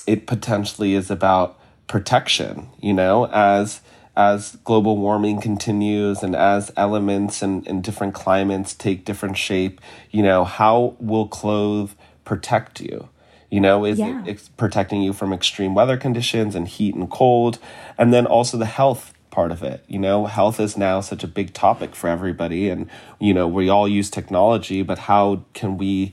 it 0.08 0.26
potentially 0.26 0.96
is 0.96 1.12
about 1.12 1.60
protection, 1.88 2.70
you 2.82 2.94
know, 2.94 3.26
as 3.28 3.82
as 4.16 4.58
global 4.64 4.98
warming 4.98 5.40
continues 5.40 6.24
and 6.24 6.36
as 6.36 6.72
elements 6.76 7.44
and, 7.44 7.68
and 7.68 7.84
different 7.84 8.16
climates 8.16 8.74
take 8.74 9.06
different 9.06 9.38
shape, 9.38 9.80
you 10.10 10.24
know, 10.24 10.44
how 10.44 10.96
will 11.00 11.28
clothes 11.28 11.96
protect 12.26 12.82
you? 12.82 13.10
You 13.52 13.62
know, 13.62 13.86
is 13.86 14.00
yeah. 14.00 14.24
it 14.26 14.50
protecting 14.58 15.04
you 15.04 15.14
from 15.14 15.32
extreme 15.32 15.76
weather 15.76 15.98
conditions 15.98 16.56
and 16.56 16.68
heat 16.68 16.96
and 16.96 17.10
cold? 17.10 17.60
And 17.96 18.12
then 18.12 18.26
also 18.26 18.58
the 18.58 18.66
health 18.66 19.14
part 19.30 19.52
of 19.52 19.62
it. 19.62 19.84
You 19.88 20.00
know, 20.00 20.26
health 20.26 20.60
is 20.60 20.76
now 20.78 21.00
such 21.00 21.24
a 21.24 21.28
big 21.28 21.54
topic 21.54 21.96
for 21.96 22.10
everybody. 22.10 22.70
And, 22.70 22.90
you 23.20 23.36
know, 23.36 23.48
we 23.48 23.70
all 23.70 23.88
use 23.88 24.10
technology, 24.10 24.82
but 24.82 24.98
how 24.98 25.44
can 25.54 25.78
we 25.78 26.12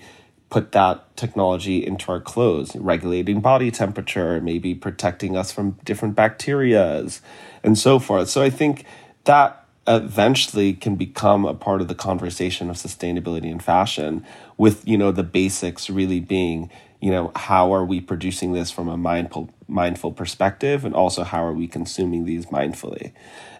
put 0.54 0.70
that 0.70 1.16
technology 1.16 1.84
into 1.84 2.12
our 2.12 2.20
clothes, 2.20 2.76
regulating 2.76 3.40
body 3.40 3.72
temperature, 3.72 4.40
maybe 4.40 4.72
protecting 4.72 5.36
us 5.36 5.50
from 5.50 5.76
different 5.84 6.14
bacterias 6.14 7.20
and 7.64 7.76
so 7.76 7.98
forth. 7.98 8.30
So 8.30 8.40
I 8.40 8.50
think 8.50 8.84
that 9.24 9.66
eventually 9.88 10.72
can 10.72 10.94
become 10.94 11.44
a 11.44 11.54
part 11.54 11.80
of 11.80 11.88
the 11.88 11.94
conversation 11.96 12.70
of 12.70 12.76
sustainability 12.76 13.50
in 13.50 13.58
fashion 13.58 14.24
with, 14.56 14.86
you 14.86 14.96
know, 14.96 15.10
the 15.10 15.24
basics 15.24 15.90
really 15.90 16.20
being, 16.20 16.70
you 17.00 17.10
know, 17.10 17.32
how 17.34 17.74
are 17.74 17.84
we 17.84 18.00
producing 18.00 18.52
this 18.52 18.70
from 18.70 18.86
a 18.88 18.96
mindful 18.96 19.50
mindful 19.66 20.12
perspective 20.12 20.84
and 20.84 20.94
also 20.94 21.24
how 21.24 21.44
are 21.44 21.52
we 21.52 21.66
consuming 21.66 22.26
these 22.26 22.46
mindfully. 22.46 23.10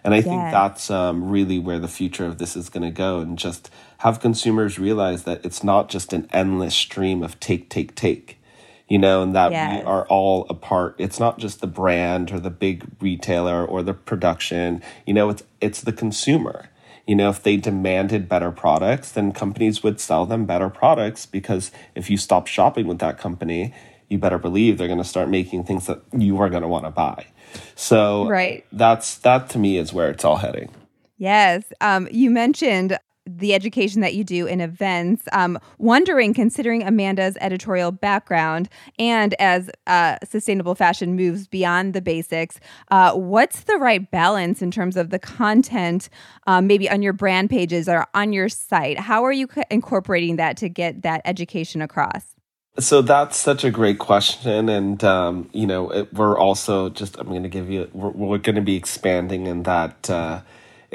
And 0.05 0.13
I 0.13 0.17
yeah. 0.17 0.23
think 0.23 0.41
that's 0.51 0.89
um, 0.89 1.29
really 1.29 1.59
where 1.59 1.79
the 1.79 1.89
future 1.89 2.25
of 2.25 2.37
this 2.37 2.55
is 2.55 2.69
going 2.69 2.83
to 2.83 2.91
go 2.91 3.19
and 3.19 3.37
just 3.37 3.69
have 4.05 4.19
consumers 4.19 4.77
realize 4.77 5.23
that 5.23 5.43
it's 5.43 5.63
not 5.63 5.89
just 5.89 6.13
an 6.13 6.29
endless 6.31 6.75
stream 6.75 7.23
of 7.23 7.39
take, 7.39 7.71
take, 7.71 7.95
take, 7.95 8.39
you 8.87 8.99
know, 8.99 9.23
and 9.23 9.35
that 9.35 9.51
yes. 9.51 9.81
we 9.81 9.83
are 9.83 10.05
all 10.09 10.45
a 10.47 10.53
part. 10.53 10.93
It's 10.99 11.19
not 11.19 11.39
just 11.39 11.59
the 11.59 11.65
brand 11.65 12.31
or 12.31 12.39
the 12.39 12.51
big 12.51 12.85
retailer 13.01 13.65
or 13.65 13.81
the 13.81 13.95
production, 13.95 14.83
you 15.07 15.13
know, 15.15 15.29
it's, 15.29 15.41
it's 15.59 15.81
the 15.81 15.91
consumer. 15.91 16.69
You 17.07 17.15
know, 17.15 17.31
if 17.31 17.41
they 17.41 17.57
demanded 17.57 18.29
better 18.29 18.51
products, 18.51 19.11
then 19.11 19.31
companies 19.31 19.81
would 19.81 19.99
sell 19.99 20.27
them 20.27 20.45
better 20.45 20.69
products 20.69 21.25
because 21.25 21.71
if 21.95 22.07
you 22.07 22.17
stop 22.17 22.45
shopping 22.45 22.85
with 22.85 22.99
that 22.99 23.17
company, 23.17 23.73
you 24.07 24.19
better 24.19 24.37
believe 24.37 24.77
they're 24.77 24.87
going 24.87 24.99
to 24.99 25.03
start 25.03 25.29
making 25.29 25.63
things 25.63 25.87
that 25.87 26.03
you 26.15 26.39
are 26.39 26.49
going 26.51 26.61
to 26.61 26.67
want 26.67 26.85
to 26.85 26.91
buy. 26.91 27.25
So 27.73 28.29
right. 28.29 28.63
that's 28.71 29.17
that 29.19 29.49
to 29.49 29.57
me 29.57 29.77
is 29.79 29.93
where 29.93 30.11
it's 30.11 30.23
all 30.23 30.37
heading. 30.37 30.69
Yes. 31.17 31.63
Um, 31.81 32.07
you 32.11 32.29
mentioned 32.29 32.99
the 33.27 33.53
education 33.53 34.01
that 34.01 34.13
you 34.13 34.23
do 34.23 34.45
in 34.45 34.61
events. 34.61 35.23
Um, 35.31 35.59
wondering, 35.77 36.33
considering 36.33 36.83
Amanda's 36.83 37.37
editorial 37.41 37.91
background 37.91 38.69
and 38.99 39.33
as 39.39 39.69
uh, 39.87 40.17
sustainable 40.23 40.75
fashion 40.75 41.15
moves 41.15 41.47
beyond 41.47 41.93
the 41.93 42.01
basics, 42.01 42.59
uh, 42.91 43.13
what's 43.13 43.63
the 43.63 43.77
right 43.77 44.09
balance 44.11 44.61
in 44.61 44.71
terms 44.71 44.97
of 44.97 45.09
the 45.09 45.19
content, 45.19 46.09
um, 46.47 46.67
maybe 46.67 46.89
on 46.89 47.01
your 47.01 47.13
brand 47.13 47.49
pages 47.49 47.89
or 47.89 48.07
on 48.13 48.33
your 48.33 48.49
site? 48.49 48.99
How 48.99 49.23
are 49.25 49.31
you 49.31 49.47
incorporating 49.71 50.35
that 50.35 50.57
to 50.57 50.69
get 50.69 51.01
that 51.01 51.21
education 51.25 51.81
across? 51.81 52.35
So 52.77 53.01
that's 53.01 53.37
such 53.37 53.63
a 53.63 53.71
great 53.71 53.99
question, 53.99 54.67
and 54.67 55.01
um, 55.01 55.49
you 55.53 55.65
know, 55.65 55.89
it, 55.91 56.13
we're 56.13 56.37
also 56.37 56.89
just 56.89 57.17
I'm 57.17 57.27
going 57.27 57.43
to 57.43 57.49
give 57.49 57.69
you 57.69 57.89
we're, 57.93 58.09
we're 58.09 58.37
going 58.37 58.57
to 58.57 58.61
be 58.61 58.75
expanding 58.75 59.47
in 59.47 59.63
that. 59.63 60.09
Uh, 60.09 60.41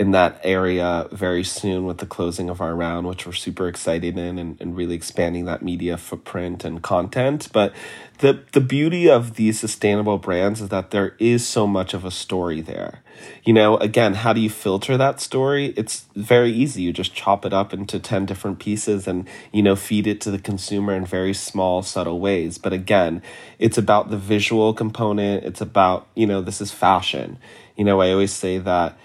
in 0.00 0.12
that 0.12 0.40
area 0.42 1.06
very 1.12 1.44
soon 1.44 1.84
with 1.84 1.98
the 1.98 2.06
closing 2.06 2.48
of 2.48 2.62
our 2.62 2.74
round, 2.74 3.06
which 3.06 3.26
we're 3.26 3.34
super 3.34 3.68
excited 3.68 4.16
in 4.16 4.38
and, 4.38 4.58
and 4.58 4.74
really 4.74 4.94
expanding 4.94 5.44
that 5.44 5.60
media 5.62 5.98
footprint 5.98 6.64
and 6.64 6.82
content. 6.82 7.50
But 7.52 7.74
the 8.20 8.42
the 8.52 8.62
beauty 8.62 9.10
of 9.10 9.34
these 9.34 9.60
sustainable 9.60 10.16
brands 10.16 10.62
is 10.62 10.70
that 10.70 10.90
there 10.90 11.14
is 11.18 11.46
so 11.46 11.66
much 11.66 11.92
of 11.92 12.06
a 12.06 12.10
story 12.10 12.62
there. 12.62 13.02
You 13.44 13.52
know, 13.52 13.76
again, 13.76 14.14
how 14.14 14.32
do 14.32 14.40
you 14.40 14.48
filter 14.48 14.96
that 14.96 15.20
story? 15.20 15.74
It's 15.76 16.06
very 16.16 16.50
easy. 16.50 16.80
You 16.80 16.94
just 16.94 17.12
chop 17.12 17.44
it 17.44 17.52
up 17.52 17.74
into 17.74 17.98
10 17.98 18.24
different 18.24 18.58
pieces 18.58 19.06
and, 19.06 19.28
you 19.52 19.62
know, 19.62 19.76
feed 19.76 20.06
it 20.06 20.22
to 20.22 20.30
the 20.30 20.38
consumer 20.38 20.94
in 20.94 21.04
very 21.04 21.34
small, 21.34 21.82
subtle 21.82 22.20
ways. 22.20 22.56
But 22.56 22.72
again, 22.72 23.20
it's 23.58 23.76
about 23.76 24.08
the 24.08 24.16
visual 24.16 24.72
component. 24.72 25.44
It's 25.44 25.60
about, 25.60 26.06
you 26.14 26.26
know, 26.26 26.40
this 26.40 26.62
is 26.62 26.72
fashion. 26.72 27.36
You 27.76 27.84
know, 27.84 28.00
I 28.00 28.12
always 28.12 28.32
say 28.32 28.56
that 28.56 28.96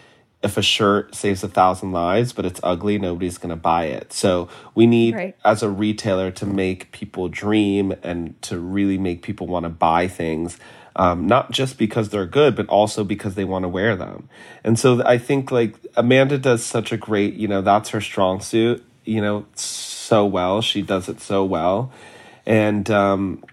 if 0.45 0.57
a 0.57 0.61
shirt 0.61 1.15
saves 1.15 1.43
a 1.43 1.47
thousand 1.47 1.91
lives 1.91 2.31
but 2.31 2.45
it's 2.45 2.59
ugly 2.61 2.97
nobody's 2.99 3.37
going 3.37 3.49
to 3.49 3.55
buy 3.55 3.85
it. 3.85 4.13
So 4.13 4.47
we 4.75 4.85
need 4.85 5.15
right. 5.15 5.35
as 5.43 5.63
a 5.63 5.69
retailer 5.69 6.29
to 6.31 6.45
make 6.45 6.91
people 6.91 7.27
dream 7.27 7.93
and 8.03 8.39
to 8.43 8.59
really 8.59 8.99
make 8.99 9.23
people 9.23 9.47
want 9.47 9.63
to 9.63 9.69
buy 9.69 10.07
things 10.07 10.59
um, 10.95 11.27
not 11.27 11.51
just 11.51 11.77
because 11.77 12.09
they're 12.09 12.27
good 12.27 12.55
but 12.55 12.67
also 12.69 13.03
because 13.03 13.33
they 13.33 13.43
want 13.43 13.63
to 13.63 13.69
wear 13.69 13.95
them. 13.95 14.29
And 14.63 14.77
so 14.77 15.03
i 15.03 15.17
think 15.17 15.51
like 15.51 15.75
amanda 15.97 16.37
does 16.37 16.63
such 16.63 16.91
a 16.91 16.97
great 16.97 17.33
you 17.33 17.47
know 17.47 17.61
that's 17.61 17.89
her 17.89 18.01
strong 18.01 18.39
suit 18.39 18.85
you 19.03 19.21
know 19.21 19.45
so 19.55 20.25
well. 20.25 20.61
She 20.61 20.83
does 20.83 21.09
it 21.09 21.19
so 21.19 21.43
well. 21.43 21.91
And 22.45 22.89
um, 22.91 23.43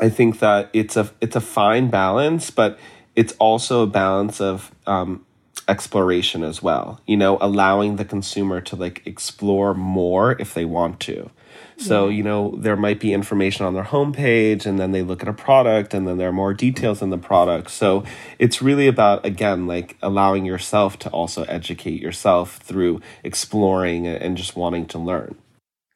i 0.00 0.08
think 0.08 0.40
that 0.40 0.70
it's 0.72 0.96
a 0.96 1.08
it's 1.20 1.36
a 1.36 1.40
fine 1.40 1.88
balance 1.90 2.50
but 2.50 2.78
it's 3.14 3.34
also 3.38 3.82
a 3.82 3.86
balance 3.86 4.40
of 4.40 4.72
um, 4.86 5.24
exploration 5.68 6.42
as 6.42 6.62
well 6.62 7.00
you 7.06 7.16
know 7.16 7.38
allowing 7.40 7.96
the 7.96 8.04
consumer 8.04 8.60
to 8.60 8.76
like 8.76 9.02
explore 9.06 9.74
more 9.74 10.32
if 10.40 10.54
they 10.54 10.64
want 10.64 11.00
to. 11.00 11.30
So 11.76 12.08
yeah. 12.08 12.16
you 12.16 12.22
know 12.22 12.54
there 12.56 12.76
might 12.76 13.00
be 13.00 13.12
information 13.12 13.66
on 13.66 13.74
their 13.74 13.84
homepage 13.84 14.66
and 14.66 14.78
then 14.78 14.92
they 14.92 15.02
look 15.02 15.22
at 15.22 15.28
a 15.28 15.32
product 15.32 15.94
and 15.94 16.06
then 16.06 16.18
there 16.18 16.28
are 16.28 16.32
more 16.32 16.54
details 16.54 17.02
in 17.02 17.10
the 17.10 17.18
product. 17.18 17.70
So 17.70 18.04
it's 18.38 18.62
really 18.62 18.86
about 18.86 19.26
again 19.26 19.66
like 19.66 19.96
allowing 20.02 20.44
yourself 20.44 20.98
to 21.00 21.10
also 21.10 21.44
educate 21.44 22.00
yourself 22.00 22.56
through 22.58 23.00
exploring 23.24 24.06
and 24.06 24.36
just 24.36 24.56
wanting 24.56 24.86
to 24.86 24.98
learn 24.98 25.36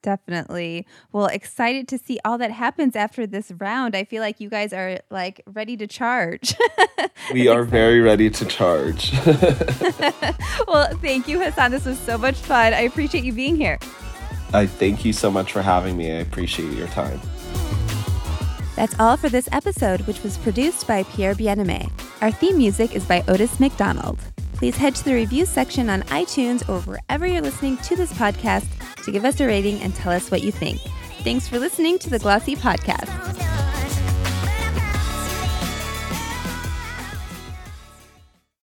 Definitely. 0.07 0.87
Well, 1.11 1.27
excited 1.27 1.89
to 1.89 1.99
see 1.99 2.21
all 2.25 2.39
that 2.39 2.53
happens 2.53 2.95
after 2.95 3.27
this 3.27 3.51
round. 3.51 3.97
I 3.97 4.05
feel 4.05 4.23
like 4.23 4.39
you 4.39 4.49
guys 4.49 4.73
are 4.73 5.01
like 5.11 5.43
ready 5.53 5.77
to 5.79 5.89
charge. 5.89 6.55
we 7.33 7.49
are 7.49 7.65
very 7.65 7.99
ready 7.99 8.31
to 8.31 8.45
charge. 8.45 9.13
well, 10.69 10.97
thank 10.99 11.27
you, 11.27 11.41
Hassan. 11.41 11.73
This 11.73 11.87
was 11.87 11.99
so 11.99 12.17
much 12.17 12.37
fun. 12.37 12.73
I 12.73 12.83
appreciate 12.83 13.25
you 13.25 13.33
being 13.33 13.57
here. 13.57 13.81
I 14.53 14.67
thank 14.67 15.05
you 15.05 15.13
so 15.13 15.29
much 15.29 15.51
for 15.51 15.61
having 15.61 15.97
me. 15.97 16.13
I 16.13 16.21
appreciate 16.21 16.73
your 16.75 16.87
time. 16.87 17.21
That's 18.77 18.95
all 19.01 19.17
for 19.17 19.29
this 19.29 19.49
episode, 19.51 20.03
which 20.03 20.23
was 20.23 20.39
produced 20.39 20.87
by 20.87 21.03
Pierre 21.03 21.35
Bienaimé. 21.35 21.91
Our 22.23 22.31
theme 22.31 22.59
music 22.59 22.95
is 22.95 23.05
by 23.05 23.25
Otis 23.27 23.59
McDonald. 23.59 24.21
Please 24.57 24.77
head 24.77 24.95
to 24.95 25.05
the 25.05 25.15
review 25.15 25.45
section 25.45 25.91
on 25.91 26.03
iTunes 26.05 26.67
or 26.69 26.81
wherever 26.83 27.27
you're 27.27 27.43
listening 27.43 27.77
to 27.79 27.95
this 27.95 28.13
podcast 28.15 28.67
to 29.05 29.13
give 29.13 29.25
us 29.25 29.39
a 29.41 29.47
rating 29.47 29.81
and 29.81 29.95
tell 29.95 30.13
us 30.13 30.31
what 30.31 30.43
you 30.43 30.51
think. 30.51 30.81
Thanks 31.25 31.47
for 31.47 31.59
listening 31.59 31.99
to 32.01 32.11
the 32.11 32.19
Glossy 32.19 32.57
Podcast. 32.57 33.56